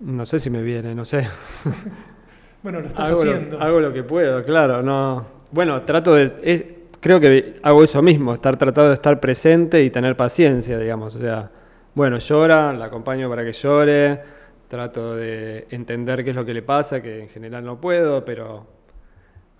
No 0.00 0.26
sé 0.26 0.40
si 0.40 0.50
me 0.50 0.62
viene, 0.62 0.94
no 0.94 1.04
sé. 1.04 1.28
bueno, 2.62 2.80
lo 2.80 2.88
estás 2.88 3.12
haciendo. 3.12 3.60
hago 3.60 3.78
lo 3.80 3.92
que 3.92 4.02
puedo, 4.02 4.44
claro. 4.44 4.82
No. 4.82 5.24
Bueno, 5.52 5.82
trato 5.82 6.14
de. 6.14 6.88
creo 6.98 7.20
que 7.20 7.60
hago 7.62 7.84
eso 7.84 8.02
mismo, 8.02 8.34
estar 8.34 8.56
tratando 8.56 8.88
de 8.88 8.94
estar 8.94 9.20
presente 9.20 9.84
y 9.84 9.90
tener 9.90 10.16
paciencia, 10.16 10.76
digamos. 10.78 11.14
O 11.14 11.20
sea, 11.20 11.50
bueno, 11.94 12.18
llora, 12.18 12.72
la 12.72 12.86
acompaño 12.86 13.28
para 13.28 13.44
que 13.44 13.52
llore, 13.52 14.20
trato 14.66 15.14
de 15.14 15.68
entender 15.70 16.24
qué 16.24 16.30
es 16.30 16.36
lo 16.36 16.44
que 16.44 16.54
le 16.54 16.62
pasa, 16.62 17.00
que 17.00 17.20
en 17.20 17.28
general 17.28 17.64
no 17.64 17.80
puedo, 17.80 18.24
pero 18.24 18.66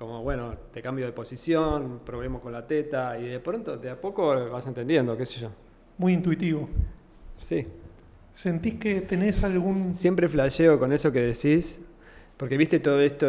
como, 0.06 0.22
bueno, 0.22 0.54
te 0.72 0.82
cambio 0.82 1.06
de 1.06 1.12
posición, 1.12 2.00
probemos 2.04 2.42
con 2.42 2.52
la 2.52 2.66
teta, 2.66 3.18
y 3.18 3.28
de 3.28 3.40
pronto, 3.40 3.76
de 3.76 3.90
a 3.90 4.00
poco 4.00 4.50
vas 4.50 4.66
entendiendo, 4.66 5.16
qué 5.16 5.26
sé 5.26 5.40
yo 5.40 5.50
muy 5.98 6.12
intuitivo. 6.12 6.68
Sí. 7.38 7.66
¿Sentís 8.34 8.74
que 8.74 9.02
tenés 9.02 9.44
algún...? 9.44 9.92
Siempre 9.92 10.28
flasheo 10.28 10.78
con 10.78 10.92
eso 10.92 11.12
que 11.12 11.20
decís, 11.20 11.80
porque 12.36 12.56
viste 12.56 12.80
todo 12.80 13.00
esto, 13.00 13.26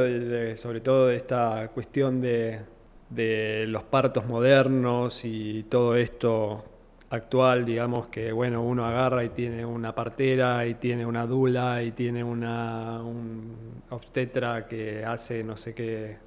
sobre 0.56 0.82
todo 0.82 1.12
esta 1.12 1.70
cuestión 1.74 2.22
de, 2.22 2.62
de 3.10 3.66
los 3.68 3.84
partos 3.84 4.26
modernos 4.26 5.24
y 5.26 5.64
todo 5.70 5.96
esto 5.96 6.64
actual, 7.10 7.64
digamos, 7.64 8.08
que 8.08 8.32
bueno, 8.32 8.64
uno 8.64 8.86
agarra 8.86 9.24
y 9.24 9.30
tiene 9.30 9.64
una 9.66 9.94
partera 9.94 10.66
y 10.66 10.76
tiene 10.76 11.06
una 11.06 11.28
dula 11.28 11.84
y 11.84 11.92
tiene 11.92 12.24
una, 12.24 13.04
un 13.04 13.84
obstetra 13.92 14.66
que 14.68 15.06
hace 15.06 15.44
no 15.44 15.56
sé 15.56 15.76
qué, 15.76 16.18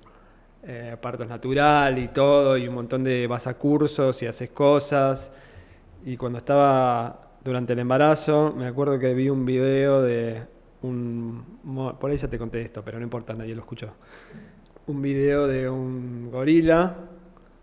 eh, 0.68 0.96
partos 1.00 1.28
natural 1.28 1.96
y 1.96 2.08
todo, 2.08 2.56
y 2.56 2.66
un 2.66 2.74
montón 2.74 3.04
de 3.04 3.28
vas 3.28 3.46
a 3.46 3.54
cursos 3.54 4.20
y 4.22 4.26
haces 4.26 4.50
cosas. 4.50 5.30
Y 6.04 6.16
cuando 6.16 6.38
estaba 6.38 7.30
durante 7.44 7.74
el 7.74 7.78
embarazo, 7.78 8.52
me 8.56 8.66
acuerdo 8.66 8.98
que 8.98 9.14
vi 9.14 9.28
un 9.28 9.46
video 9.46 10.02
de 10.02 10.42
un... 10.82 11.44
Por 12.00 12.10
ahí 12.10 12.16
ya 12.16 12.26
te 12.28 12.36
conté 12.36 12.62
esto, 12.62 12.82
pero 12.84 12.98
no 12.98 13.04
importa, 13.04 13.32
nadie 13.32 13.54
lo 13.54 13.60
escuchó. 13.60 13.90
Un 14.88 15.00
video 15.02 15.46
de 15.46 15.70
un 15.70 16.30
gorila 16.32 16.96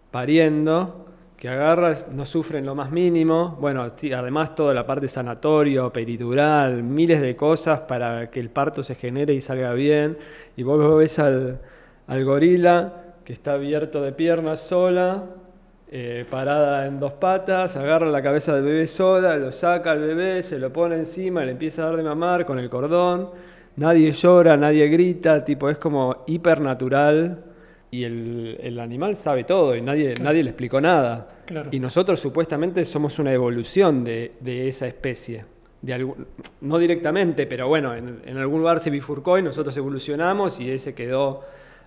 pariendo, 0.09 1.07
que 1.35 1.49
agarra, 1.49 1.93
no 2.13 2.25
sufre 2.25 2.59
en 2.59 2.65
lo 2.65 2.73
más 2.73 2.89
mínimo. 2.89 3.57
Bueno, 3.59 3.81
además 3.83 4.55
toda 4.55 4.73
la 4.73 4.85
parte 4.85 5.09
sanatorio, 5.09 5.91
peritural, 5.91 6.83
miles 6.83 7.19
de 7.19 7.35
cosas 7.35 7.81
para 7.81 8.31
que 8.31 8.39
el 8.39 8.49
parto 8.49 8.81
se 8.81 8.95
genere 8.95 9.33
y 9.33 9.41
salga 9.41 9.73
bien. 9.73 10.17
Y 10.55 10.63
vos 10.63 10.97
ves 10.97 11.19
al, 11.19 11.59
al 12.13 12.25
gorila 12.25 12.93
que 13.25 13.33
está 13.33 13.53
abierto 13.53 13.99
de 14.03 14.11
piernas 14.11 14.59
sola, 14.59 15.23
eh, 15.89 16.25
parada 16.29 16.85
en 16.85 16.99
dos 16.99 17.13
patas, 17.13 17.75
agarra 17.75 18.05
la 18.05 18.21
cabeza 18.21 18.53
del 18.53 18.65
bebé 18.65 18.85
sola, 18.85 19.35
lo 19.37 19.51
saca 19.51 19.91
al 19.91 19.99
bebé, 19.99 20.43
se 20.43 20.59
lo 20.59 20.71
pone 20.71 20.95
encima, 20.95 21.43
le 21.43 21.53
empieza 21.53 21.81
a 21.81 21.85
dar 21.87 21.97
de 21.97 22.03
mamar 22.03 22.45
con 22.45 22.59
el 22.59 22.69
cordón. 22.69 23.31
Nadie 23.77 24.11
llora, 24.11 24.55
nadie 24.57 24.87
grita, 24.89 25.43
tipo, 25.43 25.71
es 25.71 25.79
como 25.79 26.23
hipernatural 26.27 27.45
y 27.89 28.03
el, 28.03 28.79
animal 28.79 29.15
sabe 29.15 29.43
todo 29.43 29.75
y 29.75 29.81
nadie, 29.81 30.13
nadie 30.21 30.43
le 30.43 30.51
explicó 30.51 30.79
nada. 30.79 31.27
Y 31.71 31.79
nosotros 31.79 32.19
supuestamente 32.19 32.85
somos 32.85 33.17
una 33.17 33.33
evolución 33.33 34.03
de, 34.03 34.33
esa 34.45 34.85
especie. 34.85 35.45
De 35.81 36.13
no 36.61 36.77
directamente, 36.77 37.47
pero 37.47 37.67
bueno, 37.67 37.95
en, 37.95 38.21
en, 38.23 38.37
algún 38.37 38.59
lugar 38.59 38.79
se 38.81 38.91
bifurcó 38.91 39.39
y 39.39 39.41
nosotros 39.41 39.75
evolucionamos 39.77 40.59
y 40.59 40.69
ese 40.69 40.93
quedó 40.93 41.41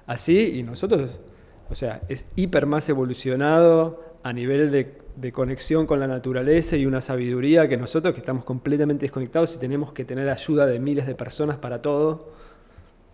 así 0.06 0.58
y 0.58 0.62
nosotros 0.62 1.20
o 1.68 1.74
sea, 1.74 2.02
es 2.08 2.26
hiper 2.36 2.66
más 2.66 2.88
evolucionado 2.88 4.02
a 4.22 4.32
nivel 4.32 4.70
de, 4.70 5.32
conexión 5.32 5.86
con 5.86 5.98
la 5.98 6.06
naturaleza 6.06 6.76
y 6.76 6.86
una 6.86 7.00
sabiduría 7.00 7.68
que 7.68 7.76
nosotros 7.76 8.14
que 8.14 8.20
estamos 8.20 8.44
completamente 8.44 9.02
desconectados 9.06 9.56
y 9.56 9.58
tenemos 9.58 9.92
que 9.92 10.04
tener 10.04 10.28
ayuda 10.28 10.66
de 10.66 10.78
miles 10.78 11.06
de 11.06 11.14
personas 11.14 11.58
para 11.58 11.80
todo. 11.80 12.30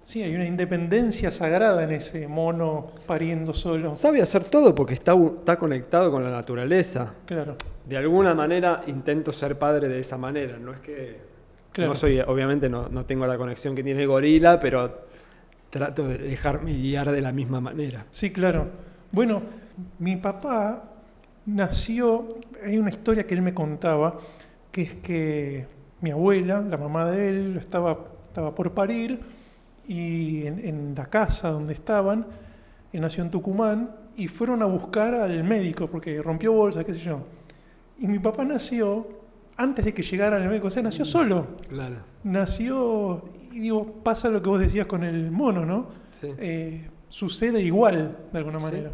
Sí, 0.02 0.20
hay 0.20 0.34
una 0.34 0.46
independencia 0.46 1.30
sagrada 1.30 1.84
en 1.84 1.92
ese 1.92 2.26
mono 2.26 2.90
pariendo 3.06 3.54
solo. 3.54 3.94
Sabe 3.94 4.20
hacer 4.20 4.44
todo 4.44 4.74
porque 4.74 4.94
está, 4.94 5.14
está 5.14 5.58
conectado 5.58 6.10
con 6.10 6.24
la 6.24 6.30
naturaleza. 6.30 7.14
Claro. 7.24 7.56
De 7.86 7.96
alguna 7.96 8.34
manera 8.34 8.82
intento 8.88 9.30
ser 9.32 9.58
padre 9.58 9.88
de 9.88 10.00
esa 10.00 10.18
manera. 10.18 10.58
No 10.58 10.72
es 10.72 10.80
que. 10.80 11.20
No 11.78 11.94
soy, 11.94 12.20
obviamente 12.20 12.68
no, 12.68 12.88
no 12.88 13.06
tengo 13.06 13.26
la 13.26 13.38
conexión 13.38 13.74
que 13.74 13.82
tiene 13.82 14.02
el 14.02 14.08
gorila, 14.08 14.60
pero 14.60 15.06
trato 15.72 16.06
de 16.06 16.18
dejarme 16.18 16.74
guiar 16.74 17.10
de 17.10 17.22
la 17.22 17.32
misma 17.32 17.58
manera. 17.58 18.04
Sí, 18.10 18.30
claro. 18.30 18.68
Bueno, 19.10 19.40
mi 20.00 20.16
papá 20.16 20.84
nació, 21.46 22.28
hay 22.62 22.76
una 22.76 22.90
historia 22.90 23.26
que 23.26 23.32
él 23.32 23.40
me 23.40 23.54
contaba, 23.54 24.18
que 24.70 24.82
es 24.82 24.94
que 24.96 25.66
mi 26.02 26.10
abuela, 26.10 26.60
la 26.60 26.76
mamá 26.76 27.10
de 27.10 27.30
él, 27.30 27.56
estaba, 27.56 28.04
estaba 28.28 28.54
por 28.54 28.72
parir 28.72 29.18
y 29.88 30.46
en, 30.46 30.94
la 30.94 31.06
casa 31.06 31.48
donde 31.48 31.72
estaban, 31.72 32.26
él 32.92 33.00
nació 33.00 33.24
en 33.24 33.30
Tucumán, 33.30 33.96
y 34.14 34.28
fueron 34.28 34.62
a 34.62 34.66
buscar 34.66 35.14
al 35.14 35.42
médico 35.42 35.86
porque 35.86 36.20
rompió 36.20 36.52
bolsa, 36.52 36.84
qué 36.84 36.92
sé 36.92 37.00
yo. 37.00 37.20
Y 37.98 38.08
mi 38.08 38.18
papá 38.18 38.44
nació 38.44 39.08
antes 39.56 39.86
de 39.86 39.94
que 39.94 40.02
llegara 40.02 40.36
el 40.36 40.46
médico, 40.50 40.66
o 40.66 40.70
sea, 40.70 40.82
nació 40.82 41.06
solo. 41.06 41.46
Claro. 41.66 41.96
Nació 42.24 43.24
y 43.52 43.58
digo, 43.60 44.00
pasa 44.02 44.28
lo 44.28 44.42
que 44.42 44.48
vos 44.48 44.60
decías 44.60 44.86
con 44.86 45.04
el 45.04 45.30
mono, 45.30 45.64
¿no? 45.64 45.88
Eh, 46.22 46.88
sucede 47.08 47.60
igual, 47.60 48.16
de 48.32 48.38
alguna 48.38 48.58
manera. 48.58 48.90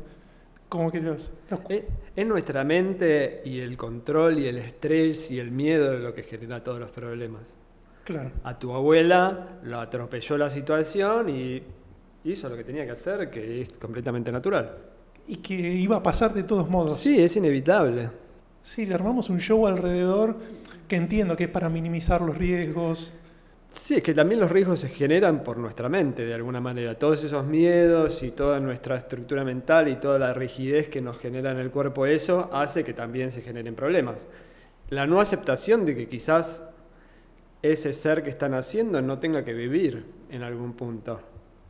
Como 0.69 0.91
que 0.91 1.01
los, 1.01 1.31
Es, 1.69 2.27
nuestra 2.27 2.63
mente 2.65 3.41
y 3.45 3.61
el 3.61 3.77
control 3.77 4.39
y 4.39 4.47
el 4.47 4.59
estrés 4.59 5.31
y 5.31 5.39
el 5.39 5.51
miedo 5.51 5.95
lo 5.99 6.13
que 6.13 6.23
genera 6.23 6.63
todos 6.63 6.79
los 6.79 6.91
problemas. 6.91 7.43
Claro. 8.05 8.33
A 8.45 8.59
tu 8.59 8.73
abuela 8.73 9.59
lo 9.63 9.81
atropelló 9.81 10.37
la 10.37 10.51
situación 10.51 11.29
y 11.31 11.63
hizo 12.25 12.49
lo 12.49 12.57
que 12.57 12.65
tenía 12.65 12.85
que 12.85 12.93
hacer, 12.93 13.31
que 13.31 13.63
es 13.63 13.79
completamente 13.79 14.33
natural. 14.33 14.77
Y 15.27 15.37
que 15.37 15.55
iba 15.55 15.97
a 15.97 16.03
pasar 16.03 16.35
de 16.35 16.43
todos 16.43 16.69
modos. 16.69 16.99
Sí, 16.99 17.21
es 17.23 17.37
inevitable. 17.37 18.11
Sí, 18.63 18.87
le 18.87 18.95
armamos 18.95 19.31
un 19.31 19.41
show 19.41 19.67
alrededor 19.67 20.37
que 20.87 20.97
entiendo 20.97 21.37
que 21.37 21.45
es 21.45 21.51
para 21.51 21.69
minimizar 21.69 22.21
los 22.21 22.37
riesgos. 22.37 23.13
Sí, 23.73 23.97
es 23.97 24.03
que 24.03 24.15
también 24.15 24.41
los 24.41 24.51
riesgos 24.51 24.81
se 24.81 24.89
generan 24.89 25.43
por 25.45 25.59
nuestra 25.59 25.89
mente, 25.89 26.25
de 26.25 26.35
alguna 26.35 26.61
manera. 26.61 26.95
Todos 26.95 27.23
esos 27.25 27.47
miedos 27.47 28.23
y 28.23 28.31
toda 28.31 28.61
nuestra 28.61 28.97
estructura 28.97 29.45
mental 29.45 29.89
y 29.89 29.97
toda 29.97 30.19
la 30.19 30.33
rigidez 30.33 30.89
que 30.89 31.01
nos 31.01 31.19
genera 31.19 31.53
en 31.53 31.59
el 31.59 31.71
cuerpo 31.71 32.07
eso 32.07 32.51
hace 32.53 32.85
que 32.85 32.95
también 32.95 33.31
se 33.31 33.43
generen 33.43 33.75
problemas. 33.75 34.27
La 34.91 35.07
no 35.07 35.21
aceptación 35.21 35.85
de 35.85 35.95
que 35.95 36.09
quizás 36.09 36.67
ese 37.63 37.93
ser 37.93 38.23
que 38.23 38.31
están 38.31 38.55
haciendo 38.55 39.03
no 39.03 39.19
tenga 39.19 39.45
que 39.45 39.53
vivir 39.53 40.05
en 40.31 40.43
algún 40.43 40.75
punto. 40.75 41.21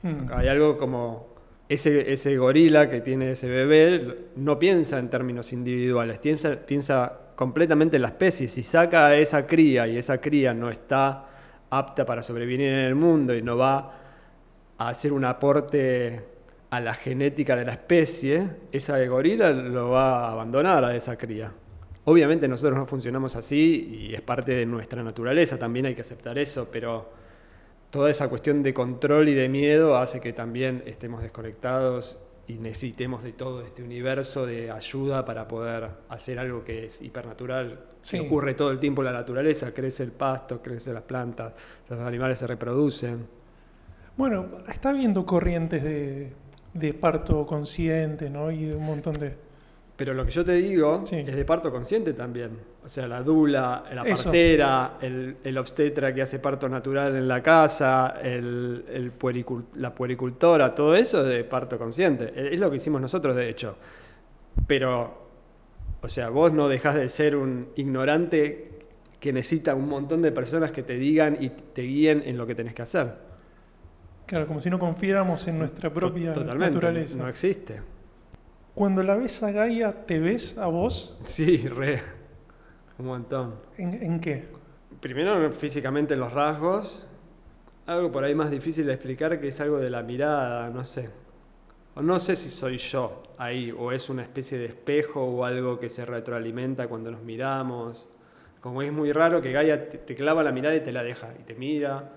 Hmm. 0.03 0.31
Hay 0.33 0.49
algo 0.49 0.79
como 0.79 1.29
ese, 1.69 2.13
ese 2.13 2.37
gorila 2.37 2.89
que 2.89 3.01
tiene 3.01 3.33
ese 3.33 3.49
bebé 3.49 4.31
no 4.37 4.59
piensa 4.59 4.99
en 4.99 5.11
términos 5.11 5.53
individuales, 5.53 6.19
piensa, 6.19 6.57
piensa 6.57 7.13
completamente 7.35 7.97
en 7.97 8.03
la 8.03 8.09
especie. 8.09 8.49
Si 8.49 8.63
saca 8.63 9.07
a 9.07 9.17
esa 9.17 9.47
cría 9.47 9.87
y 9.87 9.99
esa 9.99 10.19
cría 10.21 10.55
no 10.55 10.71
está 10.71 11.27
apta 11.71 12.05
para 12.05 12.23
sobrevivir 12.23 12.61
en 12.63 12.75
el 12.75 12.95
mundo 12.95 13.35
y 13.35 13.43
no 13.43 13.57
va 13.57 13.95
a 14.79 14.89
hacer 14.89 15.13
un 15.13 15.25
aporte 15.25 16.25
a 16.71 16.81
la 16.81 16.95
genética 16.95 17.57
de 17.57 17.65
la 17.65 17.73
especie, 17.73 18.49
esa 18.73 19.03
gorila 19.07 19.51
lo 19.51 19.91
va 19.91 20.27
a 20.27 20.33
abandonar 20.33 20.85
a 20.85 20.95
esa 20.95 21.17
cría. 21.17 21.51
Obviamente 22.05 22.49
nosotros 22.49 22.79
no 22.79 22.87
funcionamos 22.87 23.37
así 23.37 24.09
y 24.09 24.15
es 24.15 24.21
parte 24.21 24.53
de 24.53 24.67
nuestra 24.67 25.03
naturaleza, 25.03 25.59
también 25.59 25.87
hay 25.87 25.95
que 25.95 26.03
aceptar 26.03 26.39
eso, 26.39 26.69
pero 26.71 27.11
toda 27.91 28.11
esa 28.11 28.29
cuestión 28.29 28.63
de 28.63 28.75
control 28.75 29.29
y 29.29 29.35
de 29.35 29.49
miedo 29.49 29.97
hace 29.97 30.21
que 30.21 30.33
también 30.33 30.83
estemos 30.87 31.23
desconectados 31.23 32.19
y 32.49 32.55
necesitemos 32.55 33.23
de 33.23 33.33
todo 33.33 33.61
este 33.63 33.83
universo 33.83 34.47
de 34.47 34.71
ayuda 34.71 35.25
para 35.25 35.47
poder 35.47 35.89
hacer 36.09 36.39
algo 36.39 36.65
que 36.65 36.87
es 36.87 37.01
hipernatural, 37.03 37.81
Sí. 38.01 38.19
que 38.19 38.27
ocurre 38.27 38.55
todo 38.55 38.71
el 38.71 38.79
tiempo 38.81 39.03
en 39.03 39.07
la 39.07 39.13
naturaleza, 39.13 39.73
crece 39.73 40.03
el 40.03 40.13
pasto, 40.13 40.63
crecen 40.63 40.95
las 40.95 41.03
plantas, 41.03 41.53
los 41.89 42.01
animales 42.01 42.39
se 42.39 42.47
reproducen. 42.47 43.27
Bueno, 44.17 44.47
está 44.69 44.89
habiendo 44.91 45.25
corrientes 45.27 45.83
de, 45.85 46.33
de 46.75 46.95
parto 46.95 47.47
consciente, 47.47 48.31
¿no? 48.31 48.51
Y 48.51 48.65
de 48.65 48.75
un 48.77 48.85
montón 48.85 49.13
de... 49.15 49.37
Pero 49.99 50.15
lo 50.15 50.25
que 50.25 50.31
yo 50.31 50.45
te 50.45 50.53
digo 50.53 51.05
Sí. 51.05 51.17
es 51.27 51.35
de 51.35 51.45
parto 51.45 51.73
consciente 51.73 52.13
también. 52.13 52.51
O 52.85 52.89
sea, 52.89 53.09
la 53.09 53.21
dula, 53.21 53.83
la 53.93 54.03
Eso. 54.03 54.23
partera, 54.23 54.93
el, 55.03 55.39
el 55.43 55.59
obstetra 55.59 56.15
que 56.15 56.23
hace 56.23 56.39
parto 56.39 56.69
natural 56.69 57.17
en 57.17 57.27
la 57.27 57.43
casa, 57.43 58.15
el, 58.23 58.85
el 58.89 59.13
puericul- 59.19 59.65
la 59.75 59.93
puericultora, 59.93 60.73
todo 60.73 60.95
eso 60.95 61.23
es 61.23 61.27
de 61.27 61.43
parto 61.43 61.77
consciente. 61.79 62.33
Es 62.35 62.53
es 62.55 62.61
lo 62.61 62.71
que 62.71 62.77
hicimos 62.77 63.01
nosotros, 63.01 63.35
de 63.35 63.49
hecho. 63.49 63.77
Pero, 64.69 65.27
o 66.01 66.09
sea, 66.09 66.29
vos 66.29 66.53
no 66.53 66.69
dejás 66.69 66.95
de 66.95 67.09
ser 67.09 67.35
un 67.35 67.71
ignorante 67.75 68.71
que 69.19 69.33
necesita 69.33 69.75
un 69.75 69.89
montón 69.89 70.23
de 70.23 70.31
personas 70.31 70.71
que 70.71 70.85
te 70.85 70.95
digan 70.95 71.37
y 71.41 71.49
te 71.51 71.83
guíen 71.83 72.23
en 72.25 72.39
lo 72.39 72.47
que 72.47 72.55
tenés 72.55 72.73
que 72.73 72.83
hacer. 72.83 73.15
Claro, 74.27 74.47
como 74.47 74.61
si 74.61 74.71
no 74.71 74.79
confiáramos 74.79 75.49
en 75.49 75.59
nuestra 75.59 75.93
propia 75.93 76.33
To- 76.33 76.41
Totalmente. 76.43 76.75
naturaleza. 76.75 77.19
No 77.19 77.29
existe. 77.29 77.81
Cuando 78.79 79.03
la 79.03 79.17
ves 79.17 79.43
a 79.43 79.51
Gaia, 79.51 80.07
¿te 80.07 80.21
ves 80.21 80.57
a 80.57 80.69
vos? 80.69 81.19
Sí, 81.23 81.67
re. 81.67 82.01
Un 82.97 83.07
montón. 83.07 83.57
¿En, 83.77 83.93
en 83.93 84.21
qué? 84.21 84.47
Primero 85.01 85.51
físicamente 85.51 86.15
los 86.15 86.33
rasgos, 86.33 87.05
algo 87.87 88.13
por 88.13 88.23
ahí 88.23 88.37
más 88.37 88.53
difícil 88.53 88.87
de 88.87 88.93
explicar 88.93 89.41
que 89.41 89.49
es 89.49 89.61
algo 89.61 89.79
de 89.79 89.91
la 89.91 90.05
mirada, 90.05 90.71
no 90.71 90.85
sé. 90.85 91.11
O 91.97 92.03
no 92.03 92.21
sé 92.21 92.37
si 92.37 92.49
soy 92.49 92.79
yo 92.79 93.25
ahí, 93.37 93.75
o 93.77 93.91
es 93.91 94.11
una 94.11 94.23
especie 94.23 94.59
de 94.59 94.67
espejo 94.67 95.25
o 95.25 95.45
algo 95.45 95.81
que 95.81 95.91
se 95.91 96.07
retroalimenta 96.07 96.87
cuando 96.87 97.11
nos 97.11 97.23
miramos. 97.23 98.09
Como 98.61 98.83
es 98.83 98.93
muy 98.93 99.11
raro 99.11 99.43
que 99.43 99.51
Gaia 99.51 99.89
te, 99.89 99.99
te 99.99 100.15
clava 100.15 100.45
la 100.45 100.53
mirada 100.53 100.77
y 100.77 100.83
te 100.83 100.93
la 100.93 101.03
deja, 101.03 101.35
y 101.37 101.43
te 101.43 101.57
mira, 101.57 102.13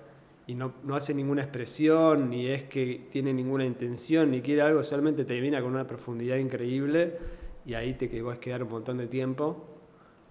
y 0.47 0.55
no, 0.55 0.73
no 0.83 0.95
hace 0.95 1.13
ninguna 1.13 1.41
expresión, 1.41 2.29
ni 2.29 2.47
es 2.47 2.63
que 2.63 3.07
tiene 3.09 3.33
ninguna 3.33 3.65
intención, 3.65 4.31
ni 4.31 4.41
quiere 4.41 4.61
algo, 4.61 4.83
solamente 4.83 5.23
te 5.23 5.39
mira 5.39 5.61
con 5.61 5.71
una 5.71 5.87
profundidad 5.87 6.37
increíble, 6.37 7.17
y 7.65 7.73
ahí 7.75 7.93
te 7.93 8.09
que 8.09 8.21
vas 8.21 8.37
a 8.37 8.39
quedar 8.39 8.63
un 8.63 8.69
montón 8.69 8.97
de 8.97 9.07
tiempo, 9.07 9.65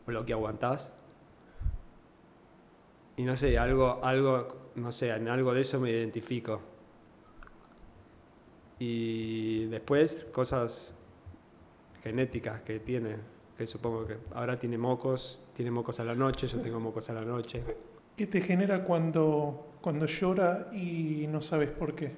o 0.06 0.10
lo 0.10 0.26
que 0.26 0.32
aguantás. 0.32 0.92
Y 3.16 3.22
no 3.22 3.36
sé, 3.36 3.58
algo, 3.58 4.00
algo, 4.02 4.70
no 4.74 4.92
sé, 4.92 5.10
en 5.10 5.28
algo 5.28 5.54
de 5.54 5.60
eso 5.60 5.78
me 5.78 5.90
identifico. 5.90 6.60
Y 8.78 9.66
después 9.66 10.24
cosas 10.32 10.96
genéticas 12.02 12.62
que 12.62 12.80
tiene, 12.80 13.16
que 13.56 13.66
supongo 13.66 14.06
que 14.06 14.16
ahora 14.34 14.58
tiene 14.58 14.78
mocos, 14.78 15.38
tiene 15.52 15.70
mocos 15.70 16.00
a 16.00 16.04
la 16.04 16.14
noche, 16.14 16.46
yo 16.46 16.60
tengo 16.60 16.80
mocos 16.80 17.10
a 17.10 17.12
la 17.12 17.22
noche. 17.22 17.62
¿Qué 18.20 18.26
te 18.26 18.42
genera 18.42 18.84
cuando, 18.84 19.78
cuando 19.80 20.04
llora 20.04 20.68
y 20.74 21.26
no 21.26 21.40
sabes 21.40 21.70
por 21.70 21.94
qué? 21.94 22.12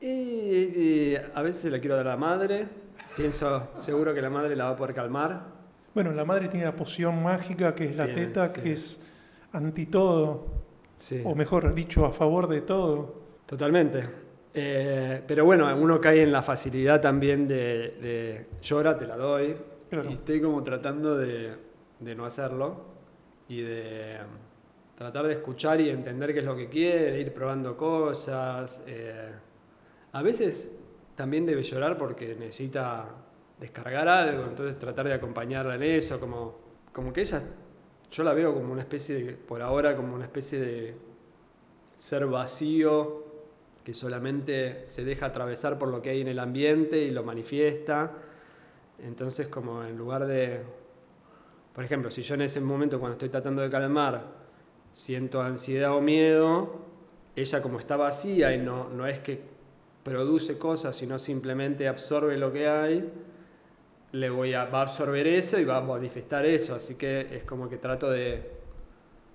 Y, 0.00 0.06
y 0.08 1.14
a 1.34 1.42
veces 1.42 1.70
le 1.70 1.78
quiero 1.78 1.94
dar 1.96 2.06
a 2.06 2.12
la 2.12 2.16
madre, 2.16 2.66
pienso 3.14 3.68
seguro 3.76 4.14
que 4.14 4.22
la 4.22 4.30
madre 4.30 4.56
la 4.56 4.64
va 4.64 4.70
a 4.70 4.76
poder 4.76 4.94
calmar. 4.94 5.42
Bueno, 5.94 6.10
la 6.12 6.24
madre 6.24 6.48
tiene 6.48 6.64
la 6.64 6.74
poción 6.74 7.22
mágica 7.22 7.74
que 7.74 7.84
es 7.84 7.94
la 7.96 8.06
Tiene, 8.06 8.28
teta, 8.28 8.48
sí. 8.48 8.60
que 8.62 8.72
es 8.72 9.02
anti 9.52 9.84
todo, 9.84 10.46
Sí. 10.96 11.20
o 11.22 11.34
mejor 11.34 11.74
dicho, 11.74 12.06
a 12.06 12.14
favor 12.14 12.48
de 12.48 12.62
todo. 12.62 13.14
Totalmente. 13.44 14.08
Eh, 14.54 15.22
pero 15.26 15.44
bueno, 15.44 15.70
uno 15.76 16.00
cae 16.00 16.22
en 16.22 16.32
la 16.32 16.40
facilidad 16.40 16.98
también 17.02 17.46
de, 17.46 17.56
de 18.00 18.46
llora, 18.62 18.96
te 18.96 19.06
la 19.06 19.18
doy. 19.18 19.54
Claro. 19.90 20.08
Y 20.08 20.14
estoy 20.14 20.40
como 20.40 20.62
tratando 20.62 21.18
de, 21.18 21.52
de 22.00 22.14
no 22.14 22.24
hacerlo 22.24 22.86
y 23.50 23.60
de 23.60 24.16
tratar 24.96 25.26
de 25.26 25.34
escuchar 25.34 25.80
y 25.80 25.88
entender 25.88 26.32
qué 26.32 26.40
es 26.40 26.44
lo 26.44 26.56
que 26.56 26.68
quiere, 26.68 27.20
ir 27.20 27.32
probando 27.32 27.76
cosas. 27.76 28.80
eh, 28.86 29.32
a 30.12 30.22
veces 30.22 30.70
también 31.14 31.46
debe 31.46 31.62
llorar 31.62 31.96
porque 31.96 32.34
necesita 32.34 33.08
descargar 33.58 34.08
algo, 34.08 34.44
entonces 34.44 34.78
tratar 34.78 35.06
de 35.06 35.14
acompañarla 35.14 35.76
en 35.76 35.82
eso, 35.82 36.18
como, 36.18 36.58
como 36.92 37.12
que 37.12 37.22
ella, 37.22 37.40
yo 38.10 38.24
la 38.24 38.32
veo 38.34 38.52
como 38.54 38.72
una 38.72 38.82
especie 38.82 39.22
de, 39.22 39.32
por 39.34 39.62
ahora, 39.62 39.96
como 39.96 40.14
una 40.14 40.24
especie 40.24 40.60
de 40.60 40.94
ser 41.94 42.26
vacío 42.26 43.24
que 43.84 43.94
solamente 43.94 44.86
se 44.86 45.04
deja 45.04 45.26
atravesar 45.26 45.78
por 45.78 45.88
lo 45.88 46.02
que 46.02 46.10
hay 46.10 46.20
en 46.20 46.28
el 46.28 46.38
ambiente 46.38 46.98
y 46.98 47.10
lo 47.10 47.24
manifiesta. 47.24 48.12
Entonces, 49.02 49.48
como 49.48 49.82
en 49.82 49.96
lugar 49.96 50.26
de, 50.26 50.60
por 51.74 51.84
ejemplo, 51.84 52.10
si 52.10 52.22
yo 52.22 52.34
en 52.34 52.42
ese 52.42 52.60
momento 52.60 53.00
cuando 53.00 53.14
estoy 53.14 53.28
tratando 53.28 53.62
de 53.62 53.70
calmar 53.70 54.41
siento 54.92 55.42
ansiedad 55.42 55.94
o 55.96 56.00
miedo, 56.00 56.80
ella 57.34 57.62
como 57.62 57.78
está 57.78 57.96
vacía 57.96 58.54
y 58.54 58.58
no, 58.58 58.88
no 58.88 59.06
es 59.06 59.20
que 59.20 59.40
produce 60.02 60.58
cosas, 60.58 60.96
sino 60.96 61.18
simplemente 61.18 61.88
absorbe 61.88 62.36
lo 62.36 62.52
que 62.52 62.68
hay, 62.68 63.10
le 64.12 64.30
voy 64.30 64.54
a, 64.54 64.66
va 64.66 64.80
a 64.80 64.82
absorber 64.82 65.26
eso 65.26 65.58
y 65.58 65.64
va 65.64 65.78
a 65.78 65.80
manifestar 65.80 66.44
eso. 66.44 66.74
Así 66.74 66.96
que 66.96 67.34
es 67.34 67.44
como 67.44 67.68
que 67.68 67.78
trato 67.78 68.10
de 68.10 68.50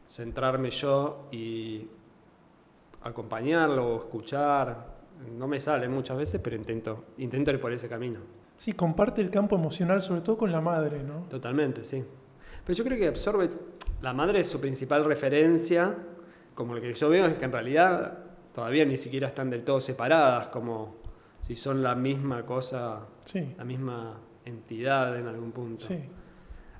centrarme 0.08 0.70
yo 0.72 1.28
y 1.32 1.88
acompañarlo 3.02 3.96
o 3.96 3.98
escuchar. 3.98 4.98
No 5.36 5.48
me 5.48 5.60
sale 5.60 5.88
muchas 5.88 6.18
veces, 6.18 6.40
pero 6.44 6.56
intento, 6.56 7.06
intento 7.18 7.52
ir 7.52 7.60
por 7.60 7.72
ese 7.72 7.90
camino. 7.90 8.20
Sí, 8.58 8.74
comparte 8.74 9.22
el 9.22 9.30
campo 9.30 9.56
emocional, 9.56 10.02
sobre 10.02 10.22
todo 10.22 10.38
con 10.38 10.52
la 10.52 10.62
madre, 10.62 11.04
¿no? 11.04 11.26
Totalmente, 11.30 11.84
sí. 11.84 12.04
Pero 12.66 12.78
yo 12.78 12.84
creo 12.84 12.98
que 12.98 13.08
absorbe, 13.08 13.50
la 14.02 14.14
madre 14.14 14.40
es 14.42 14.48
su 14.48 14.60
principal 14.62 15.06
referencia, 15.06 15.96
como 16.56 16.74
lo 16.76 16.82
que 16.82 16.94
yo 16.94 17.10
veo 17.10 17.26
es 17.28 17.38
que 17.38 17.46
en 17.46 17.52
realidad 17.52 18.18
todavía 18.54 18.86
ni 18.86 18.98
siquiera 18.98 19.28
están 19.28 19.50
del 19.50 19.64
todo 19.64 19.80
separadas, 19.80 20.48
como 20.48 20.96
si 21.42 21.56
son 21.56 21.82
la 21.84 21.96
misma 21.96 22.46
cosa, 22.46 23.08
Sí, 23.26 23.54
la 23.58 23.64
misma 23.64 24.20
entidad 24.46 25.18
en 25.18 25.28
algún 25.28 25.52
punto. 25.52 25.86
sí. 25.86 26.00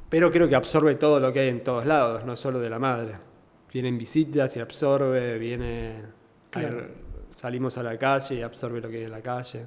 Pero 0.10 0.32
creo 0.32 0.48
que 0.48 0.56
absorbe 0.56 0.96
todo 0.96 1.20
lo 1.20 1.34
que 1.34 1.42
hay 1.42 1.50
en 1.50 1.64
todos 1.64 1.86
lados, 1.86 2.24
no 2.24 2.36
solo 2.38 2.60
de 2.60 2.70
la 2.70 2.80
madre. 2.80 3.16
Vienen 3.74 3.98
visitas 3.98 4.56
y 4.56 4.62
absorbe, 4.62 5.38
viene... 5.38 6.02
Claro. 6.50 6.80
hay- 6.80 6.88
salimos 7.36 7.78
a 7.78 7.84
la 7.84 7.98
calle 7.98 8.36
y 8.36 8.42
absorbe 8.42 8.80
lo 8.82 8.90
que 8.90 8.98
hay 8.98 9.04
en 9.04 9.12
la 9.12 9.22
calle. 9.22 9.66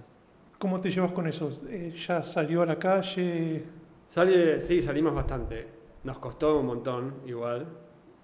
¿Cómo 0.58 0.80
te 0.80 0.90
llevas 0.90 1.12
con 1.12 1.26
eso? 1.28 1.50
Eh, 1.68 1.92
¿Ya 2.06 2.22
salió 2.22 2.62
a 2.62 2.66
la 2.66 2.78
calle? 2.78 3.64
Sale, 4.08 4.58
sí, 4.58 4.80
salimos 4.82 5.14
bastante. 5.14 5.68
Nos 6.04 6.18
costó 6.18 6.58
un 6.58 6.66
montón, 6.66 7.14
igual. 7.26 7.66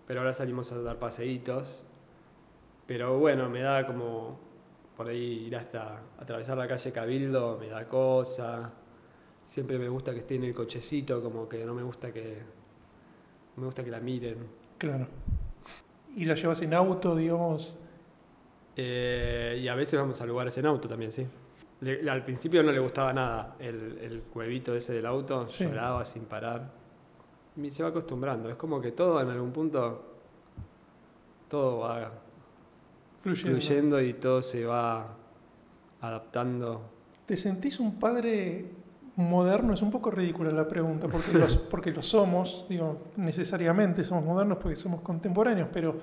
Pero 0.06 0.20
ahora 0.20 0.32
salimos 0.32 0.70
a 0.72 0.80
dar 0.80 0.98
paseitos. 0.98 1.82
Pero 2.86 3.18
bueno, 3.18 3.48
me 3.48 3.60
da 3.62 3.86
como. 3.86 4.38
Por 4.96 5.08
ahí 5.08 5.44
ir 5.46 5.56
hasta 5.56 6.00
atravesar 6.18 6.56
la 6.56 6.66
calle 6.66 6.90
Cabildo, 6.90 7.58
me 7.60 7.68
da 7.68 7.86
cosa. 7.86 8.72
Siempre 9.44 9.78
me 9.78 9.88
gusta 9.90 10.12
que 10.14 10.20
esté 10.20 10.36
en 10.36 10.44
el 10.44 10.54
cochecito, 10.54 11.22
como 11.22 11.48
que 11.48 11.64
no 11.64 11.74
me 11.74 11.82
gusta 11.82 12.12
que. 12.12 12.38
Me 13.56 13.64
gusta 13.66 13.84
que 13.84 13.90
la 13.90 14.00
miren. 14.00 14.38
Claro. 14.78 15.06
¿Y 16.16 16.24
la 16.24 16.34
llevas 16.34 16.62
en 16.62 16.72
auto, 16.72 17.14
digamos? 17.14 17.76
Eh, 18.76 19.58
y 19.62 19.68
a 19.68 19.74
veces 19.74 19.98
vamos 19.98 20.20
a 20.20 20.26
lugares 20.26 20.56
en 20.58 20.66
auto 20.66 20.88
también, 20.88 21.10
sí. 21.12 21.26
Le- 21.80 22.08
al 22.10 22.24
principio 22.24 22.62
no 22.62 22.72
le 22.72 22.78
gustaba 22.78 23.12
nada 23.12 23.56
el, 23.58 23.98
el 24.00 24.20
cuevito 24.22 24.74
ese 24.74 24.94
del 24.94 25.06
auto, 25.06 25.46
Sí. 25.50 25.64
lloraba 25.64 26.04
sin 26.04 26.24
parar. 26.24 26.70
Y 27.56 27.70
se 27.70 27.82
va 27.82 27.88
acostumbrando, 27.88 28.50
es 28.50 28.56
como 28.56 28.80
que 28.80 28.92
todo 28.92 29.20
en 29.20 29.28
algún 29.30 29.50
punto, 29.52 30.02
todo 31.48 31.78
va 31.80 32.12
Fluyendo. 33.22 33.50
fluyendo 33.58 34.00
y 34.02 34.12
todo 34.14 34.42
se 34.42 34.64
va 34.64 35.06
adaptando. 36.00 36.82
¿Te 37.24 37.36
sentís 37.36 37.80
un 37.80 37.98
padre 37.98 38.66
moderno? 39.16 39.72
Es 39.74 39.82
un 39.82 39.90
poco 39.90 40.10
ridícula 40.10 40.50
la 40.52 40.68
pregunta, 40.68 41.08
porque, 41.08 41.32
los- 41.32 41.56
porque 41.70 41.90
lo 41.92 42.02
somos, 42.02 42.66
digo, 42.68 42.98
necesariamente 43.16 44.04
somos 44.04 44.24
modernos 44.24 44.58
porque 44.58 44.76
somos 44.76 45.00
contemporáneos, 45.00 45.68
pero 45.72 45.96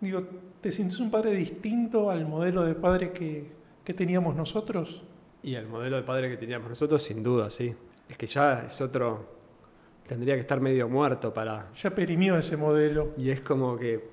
digo, 0.00 0.22
¿te 0.60 0.72
sientes 0.72 0.98
un 1.00 1.10
padre 1.10 1.32
distinto 1.32 2.10
al 2.10 2.26
modelo 2.26 2.62
de 2.64 2.74
padre 2.74 3.12
que, 3.12 3.52
que 3.84 3.94
teníamos 3.94 4.34
nosotros? 4.34 5.02
Y 5.42 5.54
el 5.54 5.68
modelo 5.68 5.96
de 5.96 6.02
padre 6.02 6.30
que 6.30 6.38
teníamos 6.38 6.70
nosotros, 6.70 7.02
sin 7.02 7.22
duda, 7.22 7.50
sí. 7.50 7.74
Es 8.08 8.16
que 8.16 8.26
ya 8.26 8.64
es 8.66 8.80
otro, 8.80 9.33
tendría 10.06 10.34
que 10.34 10.40
estar 10.40 10.60
medio 10.60 10.88
muerto 10.88 11.32
para... 11.32 11.72
Ya 11.74 11.90
perimió 11.94 12.36
ese 12.36 12.56
modelo. 12.56 13.12
Y 13.16 13.30
es 13.30 13.40
como 13.40 13.76
que 13.76 14.08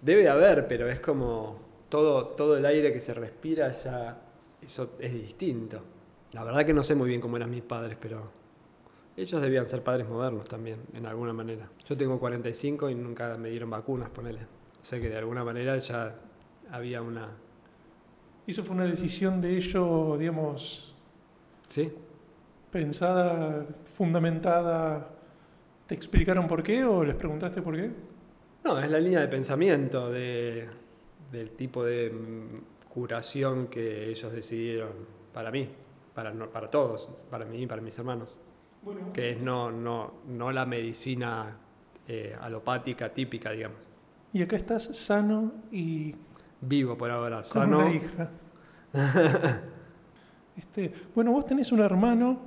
debe 0.00 0.28
haber, 0.28 0.66
pero 0.68 0.88
es 0.88 1.00
como 1.00 1.58
todo, 1.88 2.28
todo 2.28 2.56
el 2.56 2.66
aire 2.66 2.92
que 2.92 3.00
se 3.00 3.14
respira 3.14 3.72
ya, 3.72 4.20
eso 4.60 4.92
es 4.98 5.12
distinto. 5.12 5.82
La 6.32 6.44
verdad 6.44 6.64
que 6.64 6.74
no 6.74 6.82
sé 6.82 6.94
muy 6.94 7.08
bien 7.08 7.20
cómo 7.20 7.36
eran 7.36 7.50
mis 7.50 7.62
padres, 7.62 7.96
pero 8.00 8.30
ellos 9.16 9.40
debían 9.42 9.66
ser 9.66 9.82
padres 9.82 10.08
modernos 10.08 10.46
también, 10.46 10.78
en 10.94 11.06
alguna 11.06 11.32
manera. 11.32 11.68
Yo 11.86 11.96
tengo 11.96 12.18
45 12.18 12.88
y 12.90 12.94
nunca 12.94 13.36
me 13.36 13.50
dieron 13.50 13.70
vacunas, 13.70 14.08
ponele. 14.10 14.40
O 14.80 14.84
sea 14.84 15.00
que 15.00 15.08
de 15.08 15.18
alguna 15.18 15.44
manera 15.44 15.76
ya 15.78 16.14
había 16.70 17.02
una... 17.02 17.28
¿Eso 18.46 18.64
fue 18.64 18.74
una 18.74 18.86
decisión 18.86 19.40
de 19.40 19.56
ellos, 19.56 20.18
digamos, 20.18 20.94
¿Sí? 21.68 21.92
pensada, 22.70 23.66
fundamentada? 23.94 25.08
¿Te 25.92 25.96
explicaron 25.96 26.48
por 26.48 26.62
qué 26.62 26.82
o 26.86 27.04
les 27.04 27.14
preguntaste 27.14 27.60
por 27.60 27.76
qué? 27.76 27.90
No, 28.64 28.78
es 28.78 28.90
la 28.90 28.98
línea 28.98 29.20
de 29.20 29.28
pensamiento 29.28 30.10
de, 30.10 30.66
del 31.30 31.50
tipo 31.50 31.84
de 31.84 32.08
mm, 32.08 32.88
curación 32.88 33.66
que 33.66 34.08
ellos 34.08 34.32
decidieron 34.32 34.88
para 35.34 35.50
mí, 35.50 35.68
para, 36.14 36.32
para 36.50 36.68
todos, 36.68 37.10
para 37.30 37.44
mí 37.44 37.64
y 37.64 37.66
para 37.66 37.82
mis 37.82 37.98
hermanos. 37.98 38.38
Bueno, 38.80 39.12
Que 39.12 39.32
es 39.32 39.42
no, 39.42 39.70
no, 39.70 40.14
no 40.28 40.50
la 40.50 40.64
medicina 40.64 41.58
eh, 42.08 42.34
alopática 42.40 43.12
típica, 43.12 43.50
digamos. 43.50 43.76
y 44.32 44.40
acá 44.40 44.56
estás 44.56 44.96
sano 44.96 45.52
y 45.70 46.14
Vivo 46.62 46.96
por 46.96 47.10
ahora, 47.10 47.36
con 47.36 47.44
sano. 47.44 47.78
una 47.80 47.92
hija. 47.92 48.30
Este, 50.56 50.92
bueno, 51.14 51.32
vos 51.32 51.44
tenés 51.46 51.70
un 51.72 51.80
hermano 51.80 52.38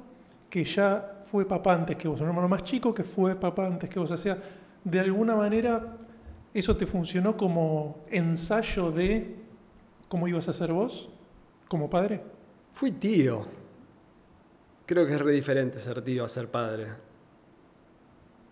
que 0.50 0.64
ya 0.64 1.15
fue 1.32 1.46
papá 1.46 1.74
antes 1.74 1.96
que 1.96 2.08
vos, 2.08 2.22
un 2.22 2.28
hermano 2.28 2.48
más 2.48 2.64
chico 2.64 2.94
que 2.94 3.04
fue 3.04 3.36
papá 3.36 3.68
antes 3.68 3.90
que 3.90 4.00
vos. 4.00 4.12
O 4.12 4.36
de 4.84 5.00
alguna 5.00 5.36
manera 5.36 5.98
eso 6.54 6.78
te 6.78 6.86
funcionó 6.86 7.36
como 7.36 8.06
ensayo 8.10 8.92
de 8.92 9.36
cómo 10.08 10.28
ibas 10.28 10.48
a 10.48 10.54
ser 10.54 10.72
vos 10.72 11.10
como 11.68 11.90
padre. 11.90 12.22
Fui 12.72 12.92
tío. 12.92 13.46
Creo 14.86 15.06
que 15.06 15.14
es 15.14 15.22
re 15.22 15.32
diferente 15.34 15.80
ser 15.80 16.02
tío 16.02 16.24
a 16.24 16.30
ser 16.30 16.50
padre. 16.50 16.88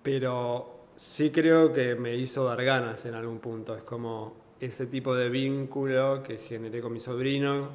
Pero 0.02 0.88
sí 0.96 1.32
creo 1.32 1.72
que 1.72 1.96
me 1.96 2.16
hizo 2.16 2.44
dar 2.44 2.64
ganas 2.64 3.06
en 3.06 3.14
algún 3.14 3.40
punto. 3.40 3.76
Es 3.76 3.84
como 3.84 4.34
ese 4.60 4.88
tipo 4.88 5.16
de 5.16 5.30
vínculo 5.30 6.24
que 6.24 6.38
generé 6.38 6.82
con 6.82 6.92
mi 6.92 7.00
sobrino. 7.00 7.70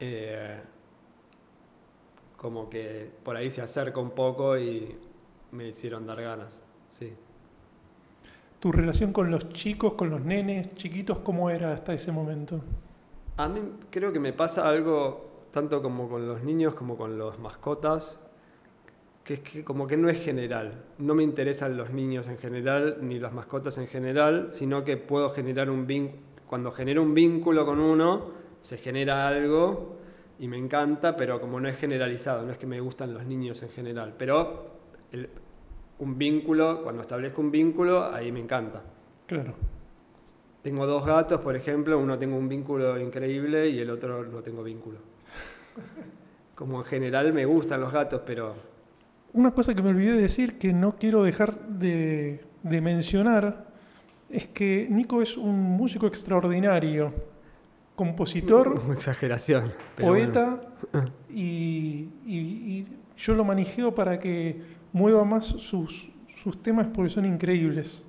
eh, 0.00 0.60
como 2.44 2.68
que 2.68 3.10
por 3.22 3.38
ahí 3.38 3.48
se 3.48 3.62
acerca 3.62 4.00
un 4.00 4.10
poco 4.10 4.58
y 4.58 4.94
me 5.52 5.68
hicieron 5.68 6.06
dar 6.06 6.20
ganas. 6.20 6.62
Sí. 6.90 7.10
Tu 8.60 8.70
relación 8.70 9.14
con 9.14 9.30
los 9.30 9.48
chicos, 9.48 9.94
con 9.94 10.10
los 10.10 10.20
nenes 10.20 10.74
chiquitos, 10.74 11.20
¿cómo 11.20 11.48
era 11.48 11.72
hasta 11.72 11.94
ese 11.94 12.12
momento? 12.12 12.60
A 13.38 13.48
mí 13.48 13.62
creo 13.90 14.12
que 14.12 14.20
me 14.20 14.34
pasa 14.34 14.68
algo 14.68 15.46
tanto 15.52 15.80
como 15.80 16.06
con 16.06 16.28
los 16.28 16.42
niños 16.42 16.74
como 16.74 16.98
con 16.98 17.16
los 17.16 17.38
mascotas, 17.38 18.22
que 19.24 19.34
es 19.34 19.40
que 19.40 19.64
como 19.64 19.86
que 19.86 19.96
no 19.96 20.10
es 20.10 20.22
general. 20.22 20.84
No 20.98 21.14
me 21.14 21.22
interesan 21.22 21.78
los 21.78 21.94
niños 21.94 22.28
en 22.28 22.36
general 22.36 22.98
ni 23.00 23.18
las 23.18 23.32
mascotas 23.32 23.78
en 23.78 23.86
general, 23.86 24.50
sino 24.50 24.84
que 24.84 24.98
puedo 24.98 25.30
generar 25.30 25.70
un 25.70 25.86
vínculo. 25.86 26.20
Cuando 26.46 26.72
genero 26.72 27.00
un 27.00 27.14
vínculo 27.14 27.64
con 27.64 27.80
uno, 27.80 28.32
se 28.60 28.76
genera 28.76 29.28
algo 29.28 30.03
y 30.38 30.48
me 30.48 30.56
encanta, 30.58 31.16
pero 31.16 31.40
como 31.40 31.60
no 31.60 31.68
es 31.68 31.76
generalizado, 31.78 32.44
no 32.44 32.52
es 32.52 32.58
que 32.58 32.66
me 32.66 32.80
gustan 32.80 33.14
los 33.14 33.24
niños 33.24 33.62
en 33.62 33.68
general, 33.70 34.14
pero 34.18 34.66
el- 35.12 35.28
un 36.00 36.18
vínculo, 36.18 36.82
cuando 36.82 37.02
establezco 37.02 37.40
un 37.40 37.50
vínculo, 37.50 38.12
ahí 38.12 38.32
me 38.32 38.40
encanta. 38.40 38.82
Claro. 39.26 39.54
Tengo 40.62 40.86
dos 40.86 41.04
gatos, 41.06 41.40
por 41.40 41.54
ejemplo, 41.54 41.98
uno 41.98 42.18
tengo 42.18 42.36
un 42.36 42.48
vínculo 42.48 42.98
increíble 42.98 43.68
y 43.68 43.78
el 43.78 43.90
otro 43.90 44.24
no 44.24 44.40
tengo 44.42 44.62
vínculo. 44.62 44.98
Como 46.54 46.78
en 46.78 46.84
general 46.84 47.32
me 47.32 47.44
gustan 47.44 47.80
los 47.80 47.92
gatos, 47.92 48.22
pero 48.26 48.54
Una 49.32 49.50
cosa 49.50 49.74
que 49.74 49.82
me 49.82 49.90
olvidé 49.90 50.12
de 50.12 50.22
decir 50.22 50.58
que 50.58 50.72
no 50.72 50.96
quiero 50.96 51.22
dejar 51.24 51.58
de, 51.68 52.40
de 52.62 52.80
mencionar 52.80 53.66
es 54.30 54.46
que 54.48 54.86
Nico 54.90 55.20
es 55.22 55.36
un 55.36 55.60
músico 55.60 56.06
extraordinario, 56.06 57.12
compositor, 57.96 58.80
Una 58.84 58.94
exageración. 59.00 59.72
poeta 59.98 60.60
y, 61.30 62.08
y- 62.26 62.28
y 62.36 62.86
yo 63.16 63.34
lo 63.34 63.44
manijeo 63.44 63.94
para 63.94 64.18
que 64.18 64.60
mueva 64.92 65.24
más 65.24 65.46
sus, 65.46 66.10
sus 66.36 66.62
temas 66.62 66.88
porque 66.92 67.10
son 67.10 67.24
increíbles. 67.24 68.04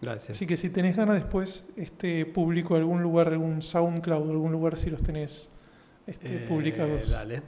gracias. 0.00 0.36
Así 0.36 0.46
que 0.46 0.56
si 0.56 0.70
tenés 0.70 0.96
ganas 0.96 1.14
después, 1.16 1.66
este, 1.76 2.26
publico 2.26 2.74
algún 2.76 3.02
lugar, 3.02 3.28
algún 3.28 3.62
SoundCloud, 3.62 4.30
algún 4.30 4.52
lugar 4.52 4.76
si 4.76 4.90
los 4.90 5.02
tenés 5.02 5.50
este, 6.06 6.44
Eh, 6.44 6.46
publicados. 6.48 7.10
Dale. 7.10 7.42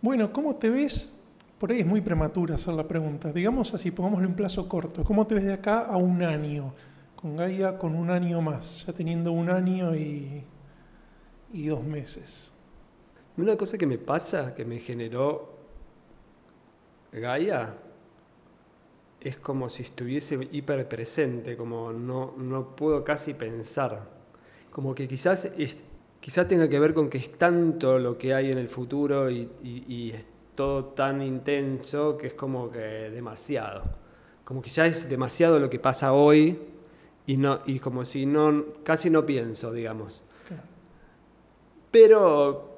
Bueno, 0.00 0.32
¿cómo 0.32 0.56
te 0.56 0.70
ves? 0.70 1.14
Por 1.58 1.72
ahí 1.72 1.80
es 1.80 1.86
muy 1.86 2.00
prematura 2.00 2.54
hacer 2.54 2.72
la 2.74 2.86
pregunta. 2.86 3.32
Digamos 3.32 3.74
así, 3.74 3.90
pongámosle 3.90 4.26
un 4.28 4.34
plazo 4.34 4.68
corto. 4.68 5.02
¿Cómo 5.04 5.26
te 5.26 5.34
ves 5.34 5.44
de 5.44 5.52
acá 5.52 5.80
a 5.80 5.96
un 5.96 6.22
año? 6.22 6.72
Con 7.16 7.36
Gaia 7.36 7.76
con 7.78 7.96
un 7.96 8.10
año 8.10 8.40
más, 8.40 8.84
ya 8.86 8.92
teniendo 8.92 9.32
un 9.32 9.50
año 9.50 9.94
y, 9.96 10.44
y 11.52 11.68
dos 11.68 11.82
meses. 11.82 12.52
Una 13.36 13.56
cosa 13.56 13.78
que 13.78 13.86
me 13.86 13.98
pasa, 13.98 14.54
que 14.54 14.64
me 14.64 14.78
generó 14.80 15.58
Gaia, 17.12 17.74
es 19.20 19.36
como 19.38 19.68
si 19.68 19.82
estuviese 19.82 20.38
hiper 20.52 20.88
presente, 20.88 21.56
como 21.56 21.92
no, 21.92 22.34
no 22.36 22.76
puedo 22.76 23.04
casi 23.04 23.34
pensar. 23.34 24.08
Como 24.70 24.94
que 24.94 25.08
quizás, 25.08 25.46
es, 25.56 25.84
quizás 26.20 26.46
tenga 26.46 26.68
que 26.68 26.78
ver 26.78 26.94
con 26.94 27.08
que 27.08 27.18
es 27.18 27.32
tanto 27.32 27.98
lo 27.98 28.16
que 28.16 28.34
hay 28.34 28.52
en 28.52 28.58
el 28.58 28.68
futuro 28.68 29.30
y, 29.30 30.12
es 30.14 30.26
todo 30.54 30.86
tan 30.86 31.22
intenso 31.22 32.16
que 32.18 32.28
es 32.28 32.34
como 32.34 32.70
que 32.70 32.78
demasiado. 32.78 33.82
Como 34.44 34.62
que 34.62 34.70
ya 34.70 34.86
es 34.86 35.08
demasiado 35.08 35.58
lo 35.58 35.70
que 35.70 35.78
pasa 35.78 36.12
hoy 36.12 36.58
y, 37.26 37.36
no, 37.36 37.60
y 37.66 37.78
como 37.78 38.04
si 38.04 38.26
no, 38.26 38.64
casi 38.82 39.10
no 39.10 39.24
pienso, 39.24 39.72
digamos. 39.72 40.22
Pero 41.90 42.68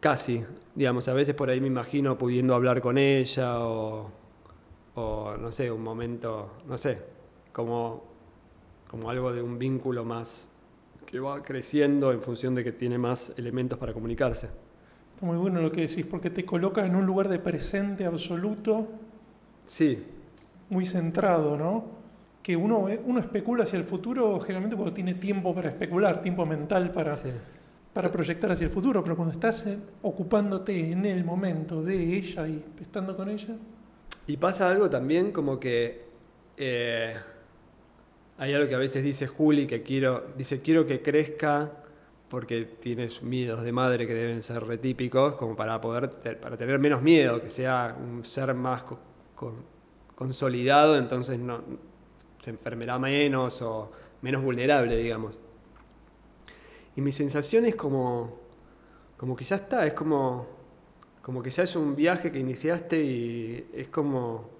casi, 0.00 0.44
digamos, 0.74 1.08
a 1.08 1.12
veces 1.12 1.34
por 1.34 1.50
ahí 1.50 1.60
me 1.60 1.68
imagino 1.68 2.18
pudiendo 2.18 2.54
hablar 2.54 2.80
con 2.80 2.98
ella 2.98 3.60
o, 3.60 4.10
o, 4.94 5.36
no 5.38 5.50
sé, 5.52 5.70
un 5.70 5.82
momento, 5.82 6.50
no 6.66 6.76
sé, 6.76 6.98
como, 7.52 8.04
como 8.88 9.10
algo 9.10 9.32
de 9.32 9.42
un 9.42 9.58
vínculo 9.58 10.04
más 10.04 10.48
que 11.06 11.20
va 11.20 11.42
creciendo 11.42 12.12
en 12.12 12.20
función 12.20 12.54
de 12.54 12.64
que 12.64 12.72
tiene 12.72 12.98
más 12.98 13.32
elementos 13.38 13.78
para 13.78 13.92
comunicarse. 13.92 14.48
Está 15.14 15.26
muy 15.26 15.36
bueno 15.36 15.60
lo 15.60 15.72
que 15.72 15.82
decís, 15.82 16.04
porque 16.04 16.30
te 16.30 16.44
coloca 16.44 16.84
en 16.84 16.94
un 16.94 17.06
lugar 17.06 17.28
de 17.28 17.38
presente 17.38 18.04
absoluto, 18.04 18.86
Sí, 19.68 20.02
muy 20.70 20.86
centrado, 20.86 21.56
¿no? 21.56 21.84
Que 22.42 22.56
uno, 22.56 22.86
uno 23.04 23.20
especula 23.20 23.64
hacia 23.64 23.78
el 23.78 23.84
futuro 23.84 24.40
generalmente 24.40 24.76
cuando 24.76 24.94
tiene 24.94 25.14
tiempo 25.14 25.54
para 25.54 25.68
especular, 25.68 26.22
tiempo 26.22 26.46
mental 26.46 26.90
para, 26.90 27.12
sí. 27.12 27.28
Para 27.92 28.10
proyectar 28.12 28.52
hacia 28.52 28.64
el 28.64 28.70
futuro, 28.70 29.02
pero 29.02 29.16
cuando 29.16 29.32
estás 29.32 29.66
en- 29.66 29.82
ocupándote 30.02 30.92
en 30.92 31.04
el 31.06 31.24
momento 31.24 31.82
de 31.82 32.16
ella 32.16 32.46
y 32.48 32.64
estando 32.80 33.16
con 33.16 33.28
ella, 33.28 33.56
Y 34.26 34.36
pasa 34.36 34.68
algo 34.70 34.90
también 34.90 35.32
como 35.32 35.58
que 35.58 36.04
eh, 36.56 37.14
hay 38.36 38.52
algo 38.54 38.68
que 38.68 38.74
a 38.74 38.78
veces 38.78 39.02
dice 39.02 39.26
Juli 39.26 39.66
que 39.66 39.82
quiero, 39.82 40.26
dice 40.36 40.60
quiero 40.60 40.86
que 40.86 41.02
crezca 41.02 41.72
porque 42.28 42.64
tienes 42.64 43.22
miedos 43.22 43.62
de 43.62 43.72
madre 43.72 44.06
que 44.06 44.12
deben 44.14 44.42
ser 44.42 44.62
retípicos, 44.64 45.34
como 45.36 45.56
para 45.56 45.80
poder 45.80 46.08
te- 46.08 46.34
para 46.36 46.56
tener 46.58 46.78
menos 46.78 47.00
miedo, 47.02 47.40
que 47.40 47.48
sea 47.48 47.96
un 47.98 48.22
ser 48.24 48.52
más 48.54 48.82
co- 48.82 48.98
con- 49.34 49.64
consolidado, 50.14 50.98
entonces 50.98 51.38
no 51.38 51.62
se 52.42 52.50
enfermará 52.50 52.98
menos 52.98 53.62
o 53.62 53.90
menos 54.20 54.42
vulnerable, 54.42 54.96
digamos. 54.98 55.38
Y 56.98 57.00
mi 57.00 57.12
sensación 57.12 57.64
es 57.64 57.76
como, 57.76 58.40
como 59.16 59.36
que 59.36 59.44
ya 59.44 59.54
está, 59.54 59.86
es 59.86 59.92
como, 59.92 60.48
como 61.22 61.40
que 61.44 61.48
ya 61.48 61.62
es 61.62 61.76
un 61.76 61.94
viaje 61.94 62.32
que 62.32 62.40
iniciaste 62.40 63.00
y 63.00 63.70
es 63.72 63.86
como, 63.86 64.50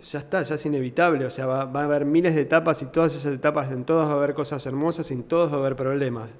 ya 0.00 0.20
está, 0.20 0.42
ya 0.42 0.54
es 0.54 0.64
inevitable, 0.64 1.26
o 1.26 1.28
sea, 1.28 1.44
va, 1.44 1.60
a 1.64 1.84
haber 1.84 2.06
miles 2.06 2.34
de 2.34 2.40
etapas 2.40 2.80
y 2.80 2.86
todas 2.86 3.14
esas 3.14 3.34
etapas, 3.34 3.70
en 3.70 3.84
todas 3.84 4.08
va 4.08 4.12
a 4.12 4.16
haber 4.16 4.32
cosas 4.32 4.64
hermosas 4.64 5.10
y 5.10 5.14
en 5.16 5.24
todas 5.24 5.52
va 5.52 5.56
a 5.56 5.60
haber 5.60 5.76
problemas. 5.76 6.30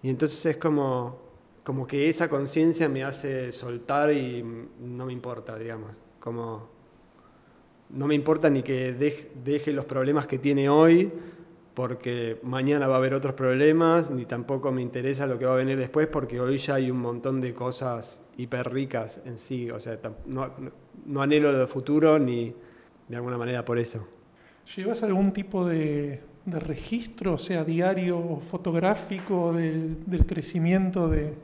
Y 0.00 0.10
entonces 0.10 0.46
es 0.46 0.58
como, 0.58 1.18
como 1.64 1.88
que 1.88 2.08
esa 2.08 2.28
conciencia 2.28 2.88
me 2.88 3.02
hace 3.02 3.50
soltar 3.50 4.12
y 4.12 4.44
no 4.78 5.06
me 5.06 5.12
importa, 5.12 5.58
digamos, 5.58 5.90
como 6.20 6.68
no 7.90 8.06
me 8.06 8.14
importa 8.14 8.48
ni 8.48 8.62
que 8.62 8.96
dej- 8.96 9.26
deje 9.42 9.72
los 9.72 9.86
problemas 9.86 10.28
que 10.28 10.38
tiene 10.38 10.68
hoy 10.68 11.12
porque 11.74 12.38
mañana 12.42 12.86
va 12.86 12.94
a 12.94 12.98
haber 12.98 13.14
otros 13.14 13.34
problemas, 13.34 14.10
ni 14.10 14.26
tampoco 14.26 14.70
me 14.72 14.80
interesa 14.80 15.26
lo 15.26 15.38
que 15.38 15.44
va 15.46 15.54
a 15.54 15.56
venir 15.56 15.76
después, 15.78 16.06
porque 16.06 16.40
hoy 16.40 16.58
ya 16.58 16.74
hay 16.76 16.90
un 16.90 17.00
montón 17.00 17.40
de 17.40 17.52
cosas 17.52 18.22
hiper 18.36 18.72
ricas 18.72 19.20
en 19.24 19.38
sí. 19.38 19.70
O 19.70 19.80
sea, 19.80 19.98
no, 20.26 20.50
no- 21.06 21.22
anhelo 21.22 21.52
lo 21.52 21.66
futuro 21.66 22.18
ni 22.18 22.54
de 23.08 23.16
alguna 23.16 23.36
manera 23.36 23.64
por 23.64 23.78
eso. 23.78 24.06
¿Llevas 24.76 25.02
algún 25.02 25.32
tipo 25.32 25.66
de, 25.66 26.20
de 26.46 26.60
registro, 26.60 27.34
o 27.34 27.38
sea, 27.38 27.64
diario 27.64 28.38
fotográfico 28.40 29.52
del, 29.52 30.04
del 30.06 30.26
crecimiento 30.26 31.08
de, 31.08 31.34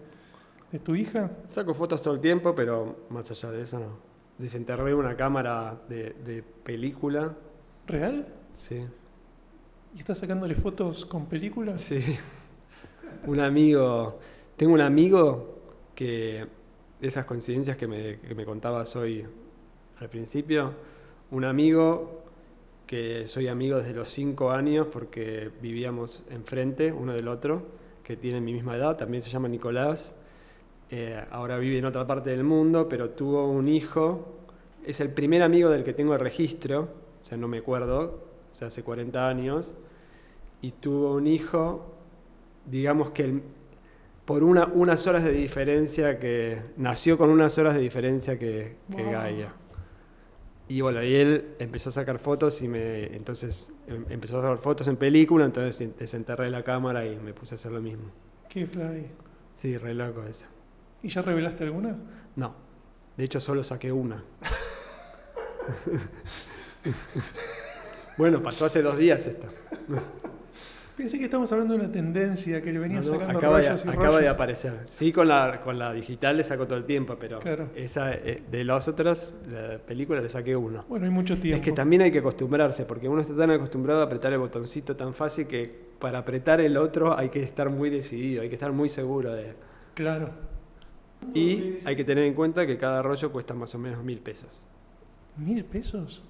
de 0.73 0.79
tu 0.79 0.95
hija? 0.95 1.31
Saco 1.49 1.75
fotos 1.75 2.01
todo 2.01 2.15
el 2.15 2.21
tiempo, 2.21 2.55
pero 2.55 3.07
más 3.11 3.31
allá 3.31 3.51
de 3.51 3.63
eso 3.63 3.79
no. 3.79 3.99
Desenterré 4.39 4.95
una 4.95 5.17
cámara 5.17 5.83
de, 5.89 6.15
de 6.25 6.43
película. 6.43 7.35
¿Real? 7.87 8.27
Sí. 8.55 8.87
¿Y 9.95 9.99
estás 9.99 10.19
sacándole 10.19 10.55
fotos 10.55 11.05
con 11.05 11.27
películas? 11.27 11.81
Sí. 11.81 12.01
Un 13.27 13.41
amigo. 13.41 14.21
Tengo 14.57 14.75
un 14.75 14.81
amigo 14.81 15.59
que. 15.95 16.47
Esas 17.01 17.25
coincidencias 17.25 17.79
que 17.79 17.87
me, 17.87 18.21
que 18.21 18.35
me 18.35 18.45
contabas 18.45 18.95
hoy 18.95 19.25
al 19.99 20.09
principio. 20.11 20.75
Un 21.31 21.45
amigo 21.45 22.23
que 22.87 23.27
soy 23.27 23.49
amigo 23.49 23.79
desde 23.79 23.95
los 23.95 24.09
cinco 24.09 24.51
años 24.51 24.87
porque 24.93 25.51
vivíamos 25.63 26.23
enfrente 26.31 26.93
uno 26.93 27.15
del 27.15 27.29
otro, 27.29 27.63
que 28.05 28.17
tiene 28.17 28.41
mi 28.41 28.53
misma 28.53 28.77
edad, 28.77 28.97
también 28.97 29.23
se 29.23 29.31
llama 29.31 29.49
Nicolás. 29.49 30.15
Eh, 30.91 31.25
ahora 31.31 31.57
vive 31.57 31.79
en 31.79 31.85
otra 31.87 32.07
parte 32.07 32.31
del 32.31 32.45
mundo, 32.45 32.89
pero 32.89 33.11
tuvo 33.11 33.49
un 33.49 33.67
hijo. 33.67 34.41
Es 34.85 35.01
el 35.01 35.11
primer 35.11 35.43
amigo 35.43 35.71
del 35.71 35.85
que 35.85 35.95
tengo 35.95 36.15
el 36.15 36.21
registro, 36.21 36.89
o 37.23 37.25
sea, 37.25 37.39
no 37.39 37.49
me 37.49 37.59
acuerdo, 37.59 38.30
o 38.51 38.55
sea, 38.55 38.69
hace 38.69 38.83
40 38.83 39.29
años. 39.29 39.75
Y 40.63 40.73
tuvo 40.73 41.15
un 41.15 41.27
hijo, 41.27 41.95
digamos 42.67 43.11
que 43.11 43.25
el- 43.25 43.43
por 44.25 44.43
una, 44.45 44.67
unas 44.67 45.07
horas 45.07 45.25
de 45.25 45.33
diferencia 45.33 46.19
que. 46.19 46.63
Nació 46.77 47.17
con 47.19 47.31
unas 47.31 47.57
horas 47.59 47.75
de 47.75 47.81
diferencia 47.81 48.39
que, 48.39 48.77
que 48.95 49.03
Wow. 49.03 49.13
Gaia. 49.13 49.53
Y 50.69 50.83
bueno, 50.83 51.03
y 51.03 51.13
él 51.17 51.57
empezó 51.59 51.89
a 51.89 51.93
sacar 51.93 52.19
fotos 52.21 52.63
y 52.63 52.69
me. 52.69 53.07
Entonces 53.17 53.73
em- 53.89 54.05
empezó 54.09 54.39
a 54.39 54.43
sacar 54.43 54.59
fotos 54.59 54.87
en 54.87 54.97
película, 54.97 55.45
entonces 55.47 55.97
desenterré 55.99 56.49
la 56.51 56.63
cámara 56.63 57.05
y 57.07 57.17
me 57.17 57.33
puse 57.35 57.55
a 57.55 57.57
hacer 57.57 57.73
lo 57.73 57.81
mismo. 57.81 58.05
¿Qué 58.49 58.67
fly? 58.67 59.07
Sí, 59.55 59.77
re 59.79 59.95
loco 59.95 60.23
eso. 60.25 60.47
¿Y 61.03 61.09
ya 61.09 61.23
revelaste 61.23 61.65
alguna? 61.65 61.97
No, 62.37 62.55
de 63.17 63.25
hecho 63.25 63.41
solo 63.41 63.65
saqué 63.65 63.91
una. 63.91 64.23
bueno, 68.21 68.43
pasó 68.43 68.67
hace 68.67 68.83
dos 68.83 68.99
días 68.99 69.27
esto. 69.27 69.49
Pensé 70.97 71.19
que 71.19 71.25
estamos 71.25 71.51
hablando 71.51 71.73
de 71.73 71.81
una 71.81 71.91
tendencia 71.91 72.61
que 72.61 72.71
le 72.71 72.79
venía 72.79 73.01
No, 73.01 73.07
no, 73.07 73.13
sacando 73.13 73.39
acaba, 73.39 73.59
de, 73.59 73.69
rayos 73.71 73.87
y 73.87 73.89
acaba 73.89 74.21
de 74.21 74.29
aparecer. 74.29 74.75
Sí, 74.85 75.11
con 75.13 75.29
la, 75.29 75.63
con 75.63 75.79
la 75.79 75.95
digital 75.95 76.37
le 76.37 76.45
saco 76.45 76.67
todo 76.67 76.79
el 76.79 76.85
tiempo, 76.85 77.17
pero 77.19 77.39
Claro. 77.39 77.71
esa, 77.75 78.13
eh, 78.13 78.43
de 78.51 78.65
las 78.65 78.87
otras, 78.87 79.33
la 79.51 79.79
película 79.79 80.21
le 80.21 80.29
saqué 80.29 80.55
uno. 80.55 80.85
Bueno, 80.91 81.07
hay 81.07 81.11
mucho 81.11 81.39
tiempo. 81.39 81.57
Es 81.57 81.65
que 81.65 81.73
también 81.73 82.03
hay 82.03 82.11
que 82.13 82.19
acostumbrarse, 82.19 82.85
porque 82.85 83.09
uno 83.09 83.23
está 83.23 83.35
tan 83.35 83.51
acostumbrado 83.51 84.03
a 84.03 84.05
apretar 84.05 84.35
el 84.35 84.41
botoncito 84.41 84.95
tan 84.95 85.15
fácil 85.15 85.47
que 85.47 85.75
para 85.99 86.19
apretar 86.19 86.61
el 86.61 86.77
otro 86.77 87.17
hay 87.17 87.31
que 87.31 87.43
estar 87.43 87.71
muy 87.71 87.89
decidido, 87.89 88.43
hay 88.43 88.51
que 88.51 88.57
estar 88.57 88.73
muy 88.73 88.91
seguro 88.91 89.33
de... 89.33 89.55
Claro. 89.95 90.29
Y 91.33 91.77
hay 91.87 91.97
que 91.97 92.05
tener 92.05 92.25
en 92.25 92.35
cuenta 92.35 92.67
que 92.67 92.77
cada 92.77 93.01
rollo 93.01 93.33
cuesta 93.33 93.55
más 93.55 93.75
o 93.75 93.79
menos 93.79 94.05
mil 94.05 94.19
pesos. 94.21 94.67
¿Mil 95.39 95.65
pesos? 95.65 96.23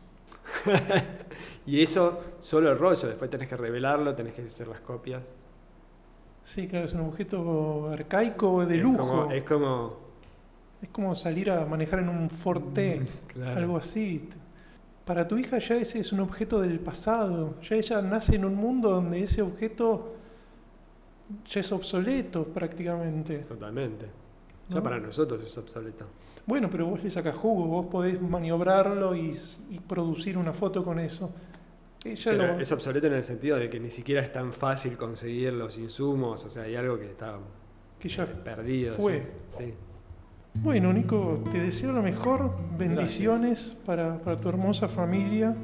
Y 1.66 1.82
eso 1.82 2.18
solo 2.40 2.72
el 2.72 2.78
rollo, 2.78 3.06
después 3.06 3.30
tenés 3.30 3.46
que 3.48 3.56
revelarlo, 3.56 4.14
tenés 4.14 4.32
que 4.34 4.42
hacer 4.42 4.66
las 4.66 4.80
copias. 4.80 5.22
Sí, 6.42 6.66
claro, 6.66 6.86
es 6.86 6.94
un 6.94 7.02
objeto 7.02 7.90
arcaico 7.92 8.64
de 8.66 8.76
Es 8.76 8.82
lujo. 8.82 8.96
como- 9.06 9.30
es 9.32 9.42
como... 9.44 9.96
Es 10.82 10.88
como 10.88 11.14
salir 11.14 11.50
a 11.50 11.64
manejar 11.66 12.00
en 12.00 12.08
un 12.08 12.30
Forte, 12.30 13.06
claro. 13.28 13.56
algo 13.58 13.76
así. 13.76 14.28
Para 15.04 15.28
tu 15.28 15.36
hija 15.36 15.58
ya 15.58 15.76
ese 15.76 16.00
es 16.00 16.10
un 16.12 16.20
objeto 16.20 16.60
del 16.60 16.80
pasado. 16.80 17.60
Ya 17.60 17.76
ella 17.76 18.00
nace 18.00 18.36
en 18.36 18.46
un 18.46 18.54
mundo 18.54 18.88
donde 18.90 19.22
ese 19.22 19.42
objeto 19.42 20.14
ya 21.48 21.60
es 21.60 21.70
obsoleto 21.70 22.44
prácticamente. 22.44 23.40
Totalmente. 23.40 24.06
Ya 24.70 24.76
¿No? 24.76 24.82
para 24.82 24.98
nosotros 24.98 25.44
es 25.44 25.56
obsoleto. 25.58 26.06
Bueno, 26.46 26.68
pero 26.70 26.86
vos 26.86 27.02
le 27.02 27.10
sacas 27.10 27.36
jugo, 27.36 27.66
vos 27.66 27.86
podés 27.86 28.20
maniobrarlo 28.20 29.14
y, 29.14 29.32
producir 29.86 30.36
una 30.38 30.52
foto 30.52 30.82
con 30.84 30.98
eso. 30.98 31.32
Lo- 32.04 32.58
es 32.58 32.72
obsoleto 32.72 33.06
en 33.08 33.14
el 33.14 33.24
sentido 33.24 33.56
de 33.58 33.68
que 33.68 33.78
ni 33.78 33.90
siquiera 33.90 34.22
es 34.22 34.32
tan 34.32 34.52
fácil 34.52 34.96
conseguir 34.96 35.52
los 35.52 35.76
insumos, 35.78 36.44
o 36.44 36.50
sea, 36.50 36.62
hay 36.64 36.74
algo 36.76 36.98
que 36.98 37.06
está 37.06 37.38
que 37.98 38.08
ya 38.08 38.26
perdido. 38.26 38.94
fue. 38.96 39.26
sí. 39.58 39.64
Sí. 39.66 39.74
Bueno, 40.54 40.92
Nico, 40.92 41.44
te 41.52 41.60
deseo 41.60 41.92
lo 41.92 42.02
mejor. 42.02 42.52
Bendiciones 42.76 43.76
para, 43.86 44.18
para 44.18 44.36
tu 44.36 44.48
hermosa 44.48 44.88
familia. 44.88 45.54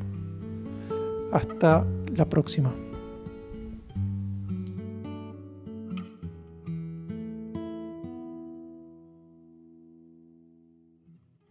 Hasta 1.32 1.86
la 2.16 2.28
próxima. 2.28 2.89